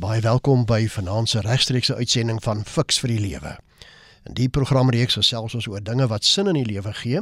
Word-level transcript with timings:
baie 0.00 0.20
welkom 0.24 0.62
by 0.64 0.86
vanaand 0.88 1.28
se 1.28 1.40
regstreekse 1.44 1.94
uitsending 1.94 2.38
van 2.40 2.62
Fix 2.64 2.96
vir 3.02 3.10
die 3.12 3.20
Lewe. 3.20 3.50
In 4.24 4.36
die 4.38 4.46
programreeks 4.48 5.18
gesels 5.18 5.52
ons 5.58 5.66
oor 5.68 5.82
dinge 5.84 6.06
wat 6.08 6.24
sin 6.24 6.48
in 6.48 6.56
die 6.56 6.64
lewe 6.64 6.94
gee. 7.02 7.20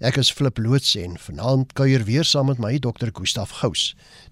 Ek 0.00 0.16
is 0.22 0.30
Flip 0.32 0.56
Loots 0.60 0.94
en 1.00 1.18
vanaand 1.20 1.74
kuier 1.76 2.06
weer 2.08 2.24
saam 2.24 2.48
met 2.48 2.62
my 2.62 2.78
Dr. 2.80 3.12
Gustaf 3.12 3.52
Gous, 3.60 3.90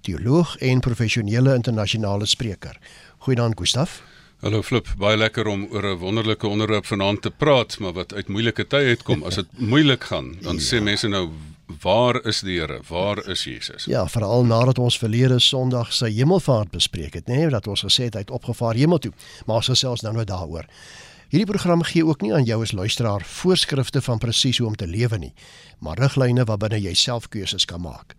teoloog 0.08 0.54
en 0.64 0.80
professionele 0.80 1.52
internasionale 1.58 2.28
spreker. 2.30 2.80
Goeiedag 3.26 3.58
Gustaf. 3.60 4.00
Hallo 4.40 4.62
Flip, 4.64 4.88
baie 4.98 5.18
lekker 5.20 5.46
om 5.46 5.66
oor 5.70 5.92
'n 5.92 5.98
wonderlike 5.98 6.48
onderwerp 6.48 6.86
vanaand 6.86 7.22
te 7.22 7.30
praat, 7.30 7.78
maar 7.78 7.92
wat 7.92 8.14
uit 8.14 8.28
moeilike 8.28 8.66
tye 8.66 8.96
uitkom. 8.96 9.22
As 9.22 9.34
dit 9.34 9.58
moeilik 9.58 10.04
gaan, 10.04 10.36
dan 10.40 10.56
ja. 10.56 10.62
sê 10.62 10.82
mense 10.82 11.08
nou 11.08 11.28
Waar 11.66 12.24
is 12.26 12.40
die 12.40 12.58
Here? 12.58 12.80
Waar 12.88 13.28
is 13.28 13.44
Jesus? 13.44 13.84
Ja, 13.84 14.08
veral 14.08 14.44
nadat 14.44 14.78
ons 14.78 14.98
verlede 14.98 15.38
Sondag 15.40 15.92
sy 15.92 16.10
hemelvaart 16.12 16.70
bespreek 16.70 17.14
het, 17.14 17.30
nê, 17.30 17.44
nee, 17.44 17.52
dat 17.52 17.66
ons 17.66 17.84
gesê 17.86 18.10
het 18.10 18.18
hy 18.18 18.24
het 18.26 18.34
opgevaar 18.34 18.74
hemel 18.74 18.98
toe. 18.98 19.12
Maar 19.46 19.62
ons 19.62 19.70
gesels 19.72 20.02
nou 20.02 20.14
net 20.16 20.28
daaroor. 20.28 20.66
Hierdie 21.32 21.48
program 21.48 21.82
gee 21.82 22.04
ook 22.04 22.20
nie 22.20 22.34
aan 22.34 22.44
jou 22.44 22.58
as 22.62 22.74
luisteraar 22.76 23.22
voorskrifte 23.24 24.02
van 24.04 24.18
presies 24.20 24.58
hoe 24.58 24.66
om 24.68 24.74
te 24.76 24.86
lewe 24.86 25.18
nie, 25.18 25.32
maar 25.80 25.96
riglyne 25.96 26.44
waarbinne 26.44 26.82
jy 26.82 26.92
self 26.94 27.30
keuses 27.32 27.64
kan 27.64 27.80
maak. 27.80 28.12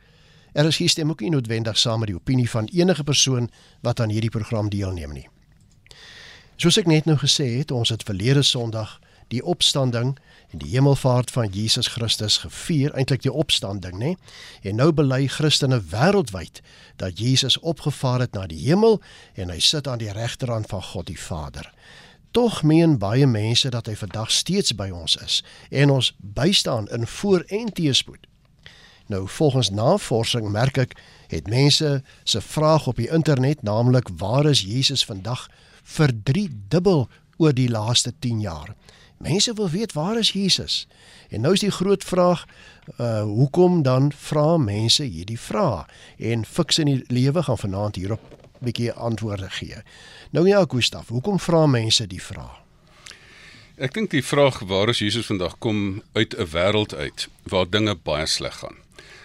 Er 0.54 0.66
is 0.66 0.78
hier 0.82 0.90
stem 0.90 1.10
ook 1.10 1.22
nie 1.22 1.30
noodwendig 1.30 1.78
saam 1.78 2.02
met 2.02 2.10
die 2.10 2.18
opinie 2.18 2.50
van 2.50 2.70
enige 2.74 3.04
persoon 3.04 3.52
wat 3.82 4.00
aan 4.00 4.10
hierdie 4.10 4.34
program 4.34 4.70
deelneem 4.70 5.14
nie. 5.14 5.28
Soos 6.58 6.78
ek 6.82 6.90
net 6.90 7.06
nou 7.06 7.18
gesê 7.22 7.52
het, 7.60 7.72
ons 7.72 7.90
het 7.94 8.04
verlede 8.06 8.42
Sondag 8.42 9.00
die 9.34 9.44
opstanding 9.44 10.14
en 10.54 10.62
die 10.62 10.70
hemelvaart 10.76 11.32
van 11.34 11.50
Jesus 11.50 11.88
Christus 11.96 12.38
gevier, 12.44 12.94
eintlik 12.94 13.24
die 13.26 13.34
opstanding, 13.34 13.98
nê? 13.98 14.14
En 14.62 14.78
nou 14.78 14.92
bely 14.94 15.26
Christene 15.28 15.82
wêreldwyd 15.92 16.62
dat 17.02 17.20
Jesus 17.20 17.58
opgevaar 17.60 18.26
het 18.28 18.38
na 18.38 18.46
die 18.48 18.62
hemel 18.68 19.00
en 19.34 19.50
hy 19.50 19.60
sit 19.60 19.90
aan 19.90 20.02
die 20.04 20.14
regterhand 20.14 20.70
van 20.70 20.84
God 20.94 21.10
die 21.10 21.20
Vader. 21.20 21.72
Tog 22.34 22.64
meen 22.66 22.98
baie 22.98 23.28
mense 23.30 23.70
dat 23.70 23.90
hy 23.90 23.96
vandag 23.98 24.32
steeds 24.34 24.74
by 24.78 24.90
ons 24.94 25.18
is 25.22 25.42
en 25.70 25.94
ons 25.94 26.14
bystaan 26.18 26.90
in 26.90 27.08
voor- 27.08 27.46
en 27.48 27.74
teëspoed. 27.74 28.28
Nou 29.08 29.28
volgens 29.28 29.70
navorsing 29.70 30.50
merk 30.50 30.78
ek 30.78 30.96
het 31.28 31.48
mense 31.48 32.04
se 32.24 32.42
vraag 32.42 32.88
op 32.88 32.96
die 32.96 33.10
internet 33.10 33.62
naamlik 33.62 34.10
waar 34.18 34.46
is 34.46 34.62
Jesus 34.62 35.06
vandag 35.06 35.48
vir 35.84 36.14
3 36.24 36.50
dubbel 36.70 37.10
oor 37.38 37.54
die 37.54 37.70
laaste 37.70 38.14
10 38.20 38.40
jaar. 38.40 38.76
Mense 39.24 39.54
wil 39.54 39.70
weet 39.70 39.94
waar 39.94 40.18
is 40.18 40.32
Jesus? 40.32 40.88
En 41.30 41.42
nou 41.42 41.54
is 41.54 41.60
die 41.60 41.72
groot 41.72 42.04
vraag, 42.04 42.46
uh 43.00 43.22
hoekom 43.22 43.82
dan 43.84 44.12
vra 44.12 44.58
mense 44.58 45.04
hierdie 45.04 45.40
vrae? 45.40 45.86
En 46.18 46.44
fiks 46.46 46.78
in 46.84 46.92
die 46.92 47.04
lewe 47.08 47.44
gaan 47.44 47.58
vanaand 47.58 47.96
hierop 47.96 48.20
'n 48.20 48.66
bietjie 48.66 48.92
antwoorde 48.92 49.50
gee. 49.50 49.80
Nou 50.32 50.48
ja, 50.48 50.66
Gustaf, 50.68 51.08
hoekom 51.08 51.40
vra 51.40 51.66
mense 51.66 52.08
die 52.08 52.22
vraag? 52.22 52.60
Ek 53.76 53.94
dink 53.94 54.12
die 54.12 54.24
vraag 54.24 54.60
waar 54.60 54.90
is 54.90 55.00
Jesus 55.00 55.26
vandag 55.26 55.58
kom 55.58 56.04
uit 56.12 56.36
'n 56.38 56.48
wêreld 56.52 56.96
uit 56.96 57.28
waar 57.44 57.70
dinge 57.70 57.96
baie 57.96 58.26
sleg 58.26 58.56
gaan. 58.56 58.83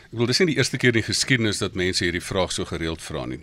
Ek 0.08 0.16
wil 0.16 0.30
dis 0.30 0.38
nie 0.40 0.54
die 0.54 0.56
eerste 0.56 0.78
keer 0.80 0.94
in 0.94 1.02
die 1.02 1.08
geskiedenis 1.08 1.58
dat 1.60 1.74
mense 1.76 2.04
hierdie 2.06 2.24
vraag 2.24 2.52
so 2.54 2.64
gereeld 2.64 3.02
vra 3.04 3.26
nie 3.28 3.42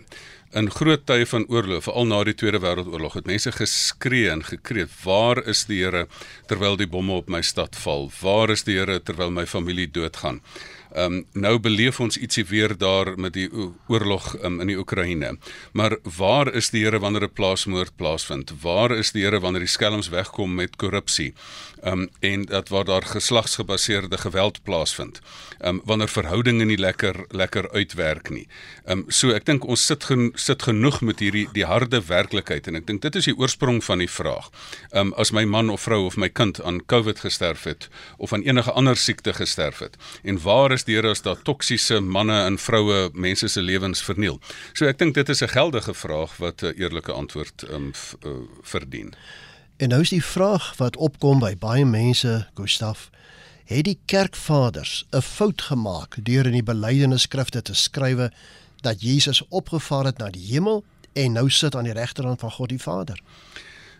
in 0.56 0.70
groot 0.70 1.02
tye 1.08 1.26
van 1.28 1.44
oorlog, 1.52 1.82
veral 1.84 2.06
na 2.08 2.22
die 2.24 2.34
Tweede 2.38 2.60
Wêreldoorlog, 2.62 3.18
het 3.18 3.26
mense 3.28 3.52
geskree 3.52 4.30
en 4.30 4.44
gekreet: 4.46 4.90
"Waar 5.04 5.42
is 5.44 5.64
die 5.66 5.82
Here 5.82 6.06
terwyl 6.46 6.76
die 6.76 6.86
bomme 6.86 7.12
op 7.12 7.28
my 7.28 7.42
stad 7.42 7.76
val? 7.76 8.10
Waar 8.20 8.50
is 8.50 8.62
die 8.64 8.78
Here 8.78 9.00
terwyl 9.00 9.30
my 9.30 9.46
familie 9.46 9.90
doodgaan?" 9.90 10.40
Ehm 10.96 11.12
um, 11.12 11.24
nou 11.32 11.58
beleef 11.60 11.98
ons 12.00 12.16
ietsie 12.16 12.44
weer 12.48 12.72
daar 12.78 13.10
met 13.20 13.34
die 13.36 13.50
oorlog 13.86 14.30
um, 14.40 14.60
in 14.64 14.70
die 14.70 14.78
Oekraïne. 14.80 15.34
Maar 15.76 15.98
waar 16.16 16.48
is 16.48 16.70
die 16.72 16.84
Here 16.84 16.98
wanneer 16.98 17.28
'n 17.28 17.32
plaasmoord 17.32 17.96
plaasvind? 17.96 18.52
Waar 18.62 18.96
is 18.96 19.12
die 19.12 19.24
Here 19.24 19.40
wanneer 19.40 19.60
die 19.60 19.68
skelms 19.68 20.08
wegkom 20.08 20.54
met 20.54 20.76
korrupsie? 20.76 21.34
Ehm 21.82 22.00
um, 22.00 22.08
en 22.20 22.44
dat 22.44 22.68
waar 22.68 22.84
daar 22.84 23.02
geslagsgebaseerde 23.02 24.18
geweld 24.18 24.62
plaasvind. 24.62 25.20
Ehm 25.58 25.74
um, 25.74 25.80
wanneer 25.84 26.08
verhoudinge 26.08 26.64
nie 26.64 26.78
lekker 26.78 27.24
lekker 27.28 27.70
uitwerk 27.70 28.30
nie. 28.30 28.48
Ehm 28.84 28.98
um, 28.98 29.04
so 29.08 29.30
ek 29.30 29.44
dink 29.44 29.64
ons 29.64 29.86
sit 29.86 30.04
gen, 30.04 30.32
sit 30.34 30.62
genoeg 30.62 31.00
met 31.00 31.18
hierdie 31.18 31.48
die 31.52 31.64
harde 31.64 32.00
werklikheid 32.06 32.66
en 32.66 32.74
ek 32.74 32.86
dink 32.86 33.02
dit 33.02 33.14
is 33.14 33.24
die 33.24 33.36
oorsprong 33.36 33.84
van 33.84 33.98
die 33.98 34.10
vraag. 34.10 34.48
Ehm 34.90 35.06
um, 35.06 35.12
as 35.16 35.30
my 35.30 35.44
man 35.44 35.70
of 35.70 35.82
vrou 35.82 36.06
of 36.06 36.16
my 36.16 36.28
kind 36.28 36.62
aan 36.62 36.80
COVID 36.86 37.20
gesterf 37.20 37.64
het 37.64 37.88
of 38.16 38.32
aan 38.32 38.42
enige 38.42 38.72
ander 38.72 38.96
siekte 38.96 39.32
gesterf 39.34 39.78
het 39.78 39.96
en 40.22 40.42
waar 40.42 40.72
is 40.72 40.85
die 40.86 40.96
Here 40.96 41.10
as 41.10 41.22
daar 41.22 41.42
toksiese 41.42 42.00
manne 42.00 42.44
en 42.46 42.58
vroue 42.58 43.10
mense 43.12 43.48
se 43.48 43.62
lewens 43.62 44.02
verniel. 44.02 44.40
So 44.72 44.86
ek 44.86 44.98
dink 44.98 45.14
dit 45.14 45.28
is 45.28 45.42
'n 45.42 45.48
geldige 45.48 45.94
vraag 45.94 46.36
wat 46.36 46.62
'n 46.62 46.74
eerlike 46.76 47.12
antwoord 47.12 47.64
um, 47.70 47.92
verdien. 48.62 49.14
En 49.76 49.88
nou 49.88 50.00
is 50.00 50.10
die 50.10 50.24
vraag 50.24 50.76
wat 50.76 50.96
opkom 50.96 51.38
by 51.38 51.56
baie 51.56 51.84
mense, 51.84 52.46
Gustaf, 52.54 53.10
het 53.64 53.84
die 53.84 53.98
kerkvaders 54.04 55.04
'n 55.10 55.20
fout 55.20 55.62
gemaak 55.62 56.16
deur 56.22 56.46
in 56.46 56.52
die 56.52 56.62
belydenisskrifte 56.62 57.62
te 57.62 57.74
skrywe 57.74 58.32
dat 58.80 59.02
Jesus 59.02 59.42
opgevaar 59.48 60.04
het 60.04 60.18
na 60.18 60.30
die 60.30 60.46
hemel 60.46 60.84
en 61.12 61.32
nou 61.32 61.50
sit 61.50 61.74
aan 61.74 61.84
die 61.84 61.92
regterhand 61.92 62.40
van 62.40 62.50
God 62.50 62.68
die 62.68 62.82
Vader? 62.82 63.20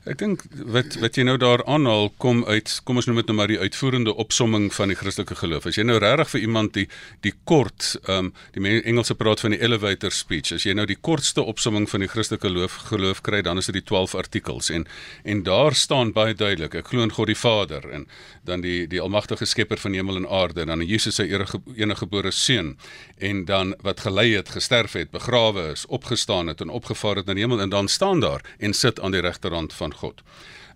Ek 0.07 0.21
dink 0.21 0.45
wat 0.71 0.95
wat 1.03 1.17
jy 1.19 1.25
nou 1.27 1.35
daar 1.35 1.65
aanhaal 1.67 2.13
kom 2.23 2.45
uit 2.47 2.71
kom 2.87 3.01
ons 3.01 3.09
noem 3.09 3.17
dit 3.19 3.31
nou 3.31 3.35
maar 3.41 3.51
die 3.51 3.59
uitvoerende 3.59 4.13
opsomming 4.23 4.69
van 4.77 4.93
die 4.93 4.97
Christelike 4.99 5.35
geloof. 5.41 5.65
As 5.67 5.79
jy 5.81 5.83
nou 5.83 5.97
regtig 5.99 6.29
vir 6.31 6.45
iemand 6.45 6.77
die 6.77 6.85
die 7.27 7.33
kort 7.51 7.89
ehm 8.05 8.29
um, 8.29 8.33
die 8.55 8.77
Engelse 8.87 9.17
praat 9.19 9.43
van 9.43 9.57
die 9.57 9.59
elevator 9.59 10.15
speech. 10.15 10.53
As 10.55 10.63
jy 10.63 10.77
nou 10.79 10.85
die 10.87 10.99
kortste 11.09 11.43
opsomming 11.43 11.89
van 11.91 12.05
die 12.05 12.11
Christelike 12.13 12.47
geloof 12.47 12.77
geloof 12.93 13.23
kry, 13.27 13.41
dan 13.43 13.59
is 13.59 13.67
dit 13.67 13.81
die 13.81 13.83
12 13.89 14.15
artikels 14.15 14.71
en 14.71 14.87
en 15.25 15.43
daar 15.43 15.75
staan 15.75 16.15
baie 16.15 16.39
duidelik 16.39 16.79
ek 16.79 16.93
glo 16.95 17.03
in 17.03 17.11
God 17.11 17.27
die 17.27 17.39
Vader 17.41 17.91
en 17.91 18.07
dan 18.47 18.63
die 18.63 18.87
die 18.87 19.03
almagtige 19.03 19.45
skepper 19.45 19.83
van 19.83 19.99
hemel 19.99 20.23
en 20.23 20.31
aarde 20.31 20.63
en 20.63 20.71
dan 20.71 20.87
Jesus 20.87 21.19
se 21.19 21.27
enige 21.27 21.99
gebore 21.99 22.31
seun 22.31 22.77
en 23.19 23.45
dan 23.45 23.75
wat 23.83 24.07
gelei 24.07 24.37
het, 24.37 24.55
gesterf 24.55 24.95
het, 24.95 25.11
begrawe 25.11 25.73
is, 25.73 25.87
opgestaan 25.91 26.47
het 26.47 26.61
en 26.61 26.71
opgevaar 26.71 27.17
het 27.17 27.27
na 27.27 27.35
die 27.35 27.43
hemel 27.43 27.61
en 27.61 27.75
dan 27.75 27.89
staan 27.89 28.21
daar 28.21 28.47
en 28.59 28.73
sit 28.73 29.01
aan 29.01 29.11
die 29.11 29.25
regterhand 29.27 29.75
van 29.75 29.96
God. 30.01 30.23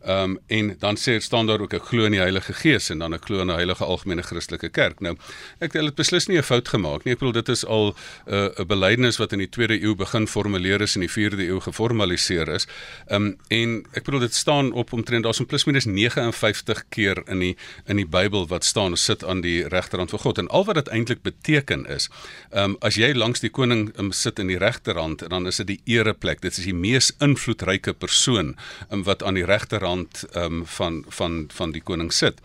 Ehm 0.00 0.30
um, 0.30 0.38
en 0.46 0.76
dan 0.78 0.96
sê 0.96 1.12
dit 1.12 1.22
staan 1.22 1.46
daar 1.46 1.60
ook 1.60 1.74
ek 1.76 1.82
glo 1.90 2.04
in 2.08 2.14
die 2.16 2.20
Heilige 2.20 2.52
Gees 2.56 2.88
en 2.90 2.98
dan 2.98 3.12
ek 3.12 3.26
glo 3.28 3.40
in 3.40 3.50
'n 3.50 3.56
heilige 3.56 3.84
algemene 3.84 4.22
Christelike 4.22 4.68
kerk. 4.68 5.00
Nou, 5.00 5.16
ek 5.60 5.72
het 5.72 5.94
beslis 5.94 6.26
nie 6.26 6.38
'n 6.38 6.42
fout 6.42 6.68
gemaak 6.68 7.04
nie. 7.04 7.12
Ek 7.12 7.18
bedoel 7.18 7.32
dit 7.32 7.48
is 7.48 7.64
al 7.66 7.94
'n 8.26 8.34
uh, 8.34 8.48
'n 8.58 8.66
belydenis 8.66 9.18
wat 9.18 9.32
in 9.32 9.38
die 9.38 9.48
2de 9.48 9.82
eeu 9.82 9.94
begin 9.94 10.26
formuleer 10.26 10.80
is 10.80 10.96
en 10.96 11.02
in 11.02 11.08
die 11.08 11.30
4de 11.30 11.48
eeu 11.48 11.60
geformaliseer 11.60 12.48
is. 12.48 12.66
Ehm 13.08 13.22
um, 13.22 13.36
en 13.48 13.84
ek 13.92 14.04
bedoel 14.04 14.20
dit 14.20 14.34
staan 14.34 14.72
op 14.72 14.92
omtrent 14.92 15.24
daar's 15.24 15.40
'n 15.40 15.46
plus 15.46 15.64
minus 15.64 15.84
59 15.84 16.84
keer 16.88 17.22
in 17.26 17.38
die 17.38 17.56
in 17.86 17.96
die 17.96 18.08
Bybel 18.08 18.46
wat 18.48 18.64
staan 18.64 18.96
sit 18.96 19.24
aan 19.24 19.40
die 19.40 19.68
regterhand 19.68 20.10
van 20.10 20.18
God 20.18 20.38
en 20.38 20.48
al 20.48 20.64
wat 20.64 20.74
dit 20.74 20.88
eintlik 20.88 21.22
beteken 21.22 21.86
is, 21.86 22.08
ehm 22.50 22.64
um, 22.70 22.76
as 22.80 22.94
jy 22.94 23.12
langs 23.12 23.40
die 23.40 23.50
koning 23.50 23.92
um, 23.98 24.12
sit 24.12 24.38
in 24.38 24.46
die 24.46 24.58
regterhand, 24.58 25.28
dan 25.28 25.46
is 25.46 25.56
dit 25.56 25.66
die 25.66 25.80
ereplek. 25.84 26.40
Dit 26.40 26.56
is 26.58 26.64
die 26.64 26.74
mees 26.74 27.12
invloedryke 27.18 27.92
persoon 27.92 28.56
um, 28.90 29.02
wat 29.02 29.22
aan 29.22 29.34
die 29.34 29.44
regterhand 29.44 29.89
rand 29.90 30.24
um, 30.34 30.62
van 30.66 31.04
van 31.08 31.44
van 31.52 31.72
die 31.74 31.82
koning 31.82 32.12
sit. 32.12 32.40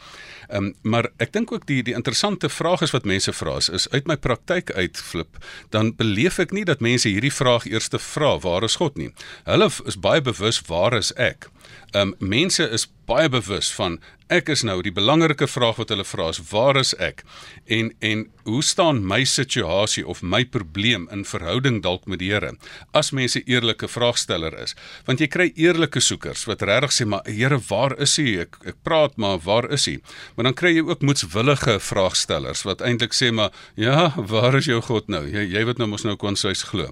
Ehm 0.48 0.66
um, 0.66 0.74
maar 0.82 1.10
ek 1.18 1.34
dink 1.34 1.52
ook 1.52 1.66
die 1.70 1.82
die 1.84 1.96
interessante 1.98 2.50
vraag 2.50 2.82
is 2.86 2.94
wat 2.96 3.06
mense 3.06 3.34
vra 3.34 3.58
is, 3.62 3.70
is 3.70 3.90
uit 3.90 4.08
my 4.08 4.18
praktyk 4.18 4.72
uitflip, 4.72 5.38
dan 5.70 5.96
beleef 5.96 6.40
ek 6.40 6.54
nie 6.54 6.66
dat 6.66 6.84
mense 6.86 7.10
hierdie 7.10 7.34
vraag 7.34 7.66
eers 7.66 7.90
te 7.90 8.00
vra 8.00 8.36
waar 8.40 8.64
is 8.64 8.78
God 8.82 8.98
nie. 8.98 9.12
Hulle 9.46 9.70
is 9.86 10.00
baie 10.00 10.22
bewus 10.22 10.62
waar 10.70 10.98
is 10.98 11.14
ek. 11.16 11.50
Ehm 11.92 12.02
um, 12.02 12.16
mense 12.20 12.70
is 12.70 12.88
baie 13.06 13.30
bewus 13.30 13.72
van 13.74 14.00
ek 14.34 14.48
is 14.50 14.64
nou 14.66 14.80
die 14.82 14.94
belangrike 14.94 15.46
vraag 15.46 15.78
wat 15.78 15.92
hulle 15.94 16.06
vra 16.08 16.32
is 16.34 16.40
waar 16.50 16.80
is 16.80 16.96
ek? 16.98 17.22
En 17.70 17.92
en 18.02 18.26
hoe 18.46 18.62
staan 18.66 19.04
my 19.06 19.24
situasie 19.26 20.04
of 20.06 20.22
my 20.22 20.42
probleem 20.46 21.06
in 21.14 21.26
verhouding 21.26 21.82
dalk 21.86 22.06
met 22.10 22.20
die 22.22 22.32
Here 22.34 22.56
as 22.94 23.12
mense 23.14 23.42
eerlike 23.46 23.88
vraagsteller 23.90 24.54
is? 24.64 24.74
Want 25.06 25.22
jy 25.22 25.28
kry 25.30 25.48
eerlike 25.54 26.02
soekers 26.02 26.46
wat 26.50 26.66
regtig 26.66 26.96
sê 26.98 27.06
maar 27.10 27.26
Here 27.30 27.60
waar 27.70 27.94
is 28.02 28.18
u? 28.18 28.26
Ek 28.42 28.58
ek 28.66 28.82
praat 28.86 29.18
maar 29.22 29.38
waar 29.46 29.70
is 29.74 29.86
u? 29.88 30.00
Maar 30.36 30.50
dan 30.50 30.58
kry 30.58 30.74
jy 30.74 30.86
ook 30.90 31.06
moetswillige 31.06 31.78
vraagstellers 31.80 32.66
wat 32.66 32.82
eintlik 32.82 33.14
sê 33.14 33.30
maar 33.32 33.54
ja 33.78 34.10
waar 34.18 34.58
is 34.58 34.70
jou 34.70 34.82
God 34.82 35.10
nou? 35.10 35.22
Jy 35.30 35.46
jy 35.54 35.66
wat 35.70 35.82
nou 35.82 35.90
mos 35.94 36.06
nou 36.06 36.18
kon 36.18 36.38
sês 36.38 36.66
glo. 36.66 36.90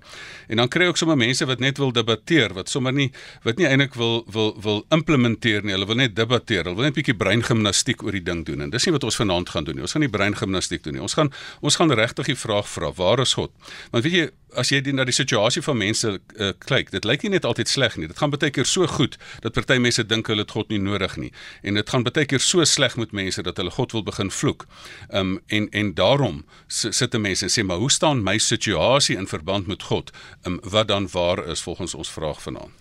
En 0.49 0.61
dan 0.61 0.69
kry 0.69 0.85
jy 0.85 0.93
ook 0.93 1.01
sommer 1.01 1.17
mense 1.17 1.49
wat 1.49 1.61
net 1.61 1.81
wil 1.81 1.93
debatteer 1.93 2.53
wat 2.53 2.69
sommer 2.69 2.93
nie 2.93 3.09
wat 3.45 3.57
nie 3.57 3.69
eintlik 3.69 3.97
wil 3.97 4.21
wil 4.29 4.53
wil 4.61 4.72
implementeer 4.95 5.63
nie 5.65 5.73
hulle 5.75 5.87
wil 5.89 5.99
net 5.99 6.15
debatteer 6.17 6.67
hulle 6.67 6.77
wil 6.77 6.87
net 6.87 6.93
'n 6.93 6.99
bietjie 6.99 7.17
breingimnastiek 7.17 8.03
oor 8.03 8.15
die 8.17 8.23
ding 8.23 8.45
doen 8.45 8.61
en 8.61 8.69
dis 8.69 8.85
nie 8.85 8.93
wat 8.93 9.03
ons 9.03 9.19
vanaand 9.21 9.49
gaan 9.49 9.63
doen 9.63 9.75
nie. 9.75 9.85
Ons 9.85 9.93
gaan 9.95 10.05
nie 10.05 10.15
breingimnastiek 10.17 10.83
doen 10.83 10.93
nie. 10.93 11.01
Ons 11.01 11.13
gaan 11.13 11.31
ons 11.61 11.75
gaan 11.75 11.91
regtig 11.91 12.25
die 12.25 12.39
vraag 12.45 12.67
vra, 12.69 12.91
waar 12.91 13.19
is 13.19 13.33
God? 13.33 13.51
Want 13.91 14.03
weet 14.03 14.13
jy, 14.13 14.29
as 14.57 14.71
jy 14.71 14.79
die, 14.85 14.93
na 14.93 15.05
die 15.07 15.15
situasie 15.15 15.63
van 15.65 15.77
mense 15.79 16.09
uh, 16.13 16.51
kyk, 16.67 16.91
dit 16.93 17.05
lyk 17.07 17.25
nie 17.25 17.33
net 17.35 17.45
altyd 17.45 17.69
sleg 17.69 17.97
nie. 17.97 18.07
Dit 18.07 18.19
gaan 18.21 18.33
baie 18.33 18.51
keer 18.53 18.67
so 18.69 18.87
goed 18.87 19.17
dat 19.45 19.55
party 19.57 19.79
mense 19.81 20.03
dink 20.05 20.29
hulle 20.31 20.45
het 20.45 20.53
God 20.55 20.69
nie 20.73 20.81
nodig 20.81 21.17
nie. 21.21 21.31
En 21.63 21.79
dit 21.79 21.89
gaan 21.89 22.05
baie 22.07 22.25
keer 22.29 22.43
so 22.43 22.65
sleg 22.69 22.97
met 23.01 23.15
mense 23.15 23.43
dat 23.45 23.57
hulle 23.61 23.73
God 23.73 23.95
wil 23.95 24.05
begin 24.07 24.31
vloek. 24.31 24.67
Um 25.09 25.39
en 25.47 25.69
en 25.71 25.93
daarom 25.97 26.43
sit 26.67 27.17
mense 27.17 27.45
en 27.45 27.51
sê, 27.51 27.63
"Maar 27.65 27.77
hoe 27.77 27.91
staan 27.91 28.23
my 28.23 28.37
situasie 28.37 29.17
in 29.17 29.27
verband 29.27 29.67
met 29.67 29.83
God?" 29.83 30.11
Um 30.45 30.59
wat 30.63 30.87
dan 30.87 31.07
waar 31.11 31.47
is 31.47 31.61
volgens 31.61 31.93
ons 31.93 32.09
vraag 32.09 32.41
vanaand? 32.41 32.71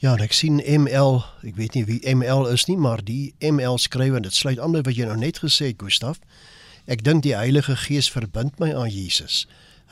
Ja, 0.00 0.14
ek 0.16 0.32
sien 0.32 0.62
ML, 0.64 1.18
ek 1.44 1.58
weet 1.58 1.74
nie 1.76 1.82
wie 1.84 1.98
ML 2.08 2.46
is 2.48 2.62
nie, 2.70 2.78
maar 2.80 3.02
die 3.04 3.34
ML 3.44 3.76
skryf 3.76 4.14
en 4.16 4.24
dit 4.24 4.32
sluit 4.32 4.56
aan 4.56 4.72
by 4.72 4.80
wat 4.86 4.96
jy 4.96 5.04
nou 5.04 5.18
net 5.20 5.42
gesê 5.42 5.74
het, 5.74 5.82
Gustaf. 5.82 6.22
Ek 6.88 7.04
dink 7.04 7.20
die 7.26 7.34
Heilige 7.36 7.76
Gees 7.76 8.08
verbind 8.08 8.56
my 8.62 8.70
aan 8.72 8.88
Jesus. 8.88 9.42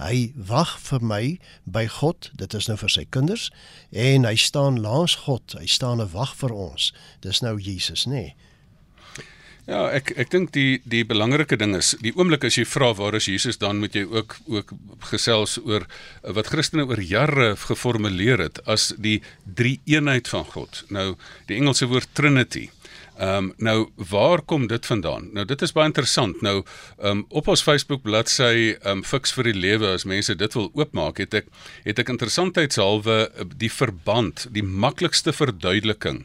Hy 0.00 0.30
wag 0.48 0.78
vir 0.80 1.04
my 1.04 1.20
by 1.68 1.84
God, 1.98 2.30
dit 2.40 2.56
is 2.56 2.70
nou 2.72 2.78
vir 2.80 2.94
sy 2.94 3.04
kinders 3.04 3.50
en 3.92 4.24
hy 4.24 4.32
staan 4.40 4.80
langs 4.80 5.18
God. 5.26 5.58
Hy 5.60 5.68
staan 5.68 6.00
'n 6.00 6.08
wag 6.16 6.32
vir 6.40 6.56
ons. 6.56 6.88
Dis 7.20 7.44
nou 7.44 7.58
Jesus, 7.60 8.06
nê? 8.08 8.32
Nee. 8.32 8.47
Ja, 9.68 9.82
ek 9.92 10.14
ek 10.16 10.30
dink 10.32 10.54
die 10.56 10.78
die 10.88 11.02
belangrike 11.04 11.58
ding 11.60 11.74
is, 11.76 11.90
die 12.00 12.14
oomblik 12.16 12.46
as 12.48 12.56
jy 12.56 12.64
vra 12.64 12.94
waar 12.96 13.18
is 13.18 13.26
Jesus, 13.28 13.58
dan 13.60 13.82
moet 13.82 13.98
jy 13.98 14.06
ook 14.08 14.38
ook 14.48 14.72
gesels 15.10 15.58
oor 15.60 15.84
wat 16.24 16.48
Christene 16.48 16.86
oor 16.88 17.02
jare 17.04 17.50
geformuleer 17.66 18.40
het 18.46 18.62
as 18.64 18.94
die 18.96 19.18
drie 19.44 19.76
eenheid 19.84 20.30
van 20.32 20.48
God. 20.54 20.80
Nou, 20.88 21.10
die 21.52 21.60
Engelse 21.60 21.90
woord 21.90 22.08
Trinity. 22.16 22.70
Ehm 23.18 23.36
um, 23.36 23.52
nou 23.56 23.88
waar 24.10 24.42
kom 24.42 24.66
dit 24.66 24.86
vandaan? 24.86 25.28
Nou 25.32 25.44
dit 25.44 25.62
is 25.62 25.72
baie 25.74 25.88
interessant. 25.90 26.40
Nou 26.40 26.62
ehm 26.62 27.10
um, 27.10 27.24
op 27.28 27.48
ons 27.48 27.62
Facebook 27.62 28.02
bladsy 28.02 28.76
ehm 28.78 28.98
um, 28.98 29.04
Fix 29.04 29.32
vir 29.34 29.48
die 29.50 29.56
lewe 29.58 29.88
as 29.96 30.04
mense 30.06 30.36
dit 30.38 30.54
wil 30.54 30.68
oopmaak, 30.78 31.18
het 31.18 31.34
ek 31.34 31.48
het 31.82 31.98
ek 31.98 32.12
interessantheidshalwe 32.14 33.16
eh, 33.26 33.46
die 33.56 33.72
verband, 33.72 34.46
die 34.54 34.62
maklikste 34.62 35.32
verduideliking 35.34 36.20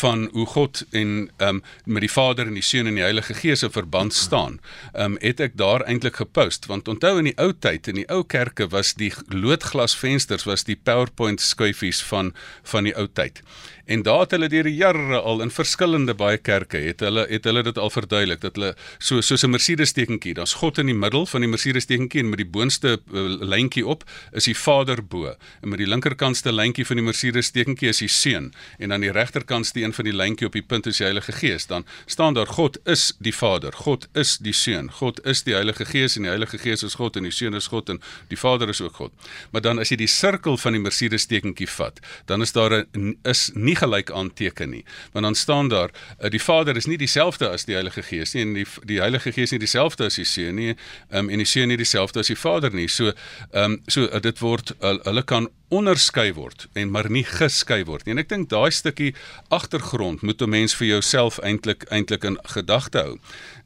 van 0.00 0.28
hoe 0.32 0.46
God 0.46 0.84
en 0.90 1.30
ehm 1.36 1.58
um, 1.58 1.62
met 1.84 2.06
die 2.06 2.12
Vader 2.12 2.46
en 2.46 2.54
die 2.54 2.62
Seun 2.62 2.86
en 2.86 3.00
die 3.00 3.06
Heilige 3.06 3.34
Gees 3.34 3.66
in 3.66 3.74
verband 3.74 4.14
staan. 4.14 4.60
Ehm 4.92 5.16
um, 5.16 5.18
het 5.20 5.40
ek 5.40 5.58
daar 5.58 5.82
eintlik 5.90 6.22
gepost 6.22 6.70
want 6.70 6.88
onthou 6.88 7.16
in 7.18 7.32
die 7.32 7.38
ou 7.42 7.50
tyd 7.50 7.90
in 7.90 7.98
die 7.98 8.06
ou 8.14 8.22
kerke 8.22 8.68
was 8.70 8.94
die 8.94 9.10
loodglasvensters 9.26 10.46
was 10.46 10.62
die 10.70 10.78
PowerPoint 10.78 11.42
skuifies 11.42 12.02
van 12.12 12.30
van 12.62 12.86
die 12.86 12.94
ou 12.94 13.08
tyd. 13.10 13.42
En 13.88 14.02
daar 14.02 14.20
het 14.26 14.34
hulle 14.36 14.48
deur 14.52 14.66
die 14.68 14.76
jare 14.76 15.16
al 15.16 15.40
in 15.40 15.50
verskillende 15.50 16.12
baie 16.14 16.36
kerke 16.36 16.76
het 16.84 17.00
hulle 17.00 17.22
het 17.30 17.46
hulle 17.48 17.62
dit 17.64 17.78
al 17.80 17.88
verduidelik 17.88 18.42
dat 18.42 18.58
hulle 18.58 18.74
so 18.98 19.22
soos 19.24 19.44
'n 19.44 19.50
Mercedes 19.50 19.92
tekentjie, 19.96 20.34
daar's 20.34 20.54
God 20.60 20.78
in 20.78 20.86
die 20.86 20.94
middel 20.94 21.24
van 21.26 21.40
die 21.40 21.48
Mercedes 21.48 21.86
tekentjie 21.86 22.20
en 22.20 22.28
met 22.28 22.38
die 22.38 22.46
boonste 22.46 23.00
uh, 23.12 23.24
lyntjie 23.40 23.86
op 23.86 24.04
is 24.32 24.44
die 24.44 24.56
Vader 24.56 25.00
bo 25.02 25.32
en 25.62 25.68
met 25.68 25.78
die 25.78 25.86
linkerkantste 25.86 26.52
lyntjie 26.52 26.84
van 26.84 26.96
die 26.96 27.04
Mercedes 27.04 27.50
tekentjie 27.50 27.88
is 27.88 27.98
die 27.98 28.08
Seun 28.08 28.52
en 28.78 28.92
aan 28.92 29.00
die 29.00 29.12
regterkantste 29.12 29.80
een 29.80 29.92
van 29.92 30.04
die 30.04 30.12
lyntjie 30.12 30.46
op 30.46 30.52
die 30.52 30.62
punt 30.62 30.86
is 30.86 30.98
die 30.98 31.04
Heilige 31.04 31.32
Gees. 31.32 31.66
Dan 31.66 31.86
staan 32.06 32.34
daar 32.34 32.46
God 32.46 32.78
is 32.84 33.14
die 33.18 33.34
Vader, 33.34 33.72
God 33.72 34.08
is 34.12 34.36
die 34.38 34.52
Seun, 34.52 34.90
God 34.90 35.24
is 35.24 35.42
die 35.42 35.54
Heilige 35.54 35.84
Gees 35.84 36.16
en 36.16 36.22
die 36.22 36.30
Heilige 36.30 36.58
Gees 36.58 36.82
is 36.82 36.94
God 36.94 37.16
en 37.16 37.22
die 37.22 37.32
Seun 37.32 37.54
is 37.54 37.66
God 37.66 37.88
en 37.88 38.02
die 38.28 38.38
Vader 38.38 38.68
is 38.68 38.80
ook 38.80 39.00
God. 39.00 39.12
Maar 39.50 39.62
dan 39.62 39.78
as 39.78 39.88
jy 39.88 39.96
die 39.96 40.12
sirkel 40.12 40.56
van 40.56 40.76
die 40.76 40.82
Mercedes 40.82 41.26
tekentjie 41.26 41.68
vat, 41.78 42.00
dan 42.26 42.42
is 42.42 42.52
daar 42.52 42.84
'n 42.92 43.16
is 43.24 43.50
nie 43.54 43.77
gelyk 43.78 44.10
aanteken 44.10 44.70
nie. 44.70 44.84
Want 45.12 45.24
dan 45.24 45.34
staan 45.34 45.68
daar 45.68 45.90
uh, 45.90 46.30
die 46.30 46.42
Vader 46.42 46.76
is 46.76 46.86
nie 46.86 46.98
dieselfde 46.98 47.48
as 47.48 47.64
die 47.68 47.74
Heilige 47.74 48.02
Gees 48.02 48.34
nie 48.34 48.42
en 48.42 48.54
die 48.54 48.66
die 48.88 49.00
Heilige 49.00 49.32
Gees 49.32 49.54
nie 49.54 49.62
dieselfde 49.62 50.08
as 50.08 50.18
die 50.20 50.26
Seun 50.28 50.58
nie 50.58 50.74
um, 51.10 51.28
en 51.28 51.38
die 51.38 51.48
Seun 51.48 51.68
nie 51.68 51.78
dieselfde 51.80 52.20
as 52.20 52.32
die 52.32 52.38
Vader 52.38 52.74
nie. 52.74 52.88
So 52.88 53.12
ehm 53.52 53.78
um, 53.78 53.80
so 53.86 54.08
uh, 54.08 54.20
dit 54.22 54.42
word 54.44 54.74
uh, 54.80 54.96
hulle 55.04 55.22
kan 55.22 55.48
onderskei 55.68 56.32
word 56.32 56.66
en 56.72 56.90
maar 56.90 57.10
nie 57.12 57.24
geskei 57.28 57.82
word 57.84 58.06
nie. 58.06 58.14
En 58.16 58.22
ek 58.22 58.30
dink 58.30 58.48
daai 58.52 58.70
stukkie 58.72 59.12
agtergrond 59.52 60.22
moet 60.22 60.42
'n 60.42 60.48
mens 60.50 60.74
vir 60.74 60.88
jouself 60.88 61.38
eintlik 61.38 61.84
eintlik 61.92 62.24
in 62.24 62.38
gedagte 62.44 62.98
hou 62.98 63.18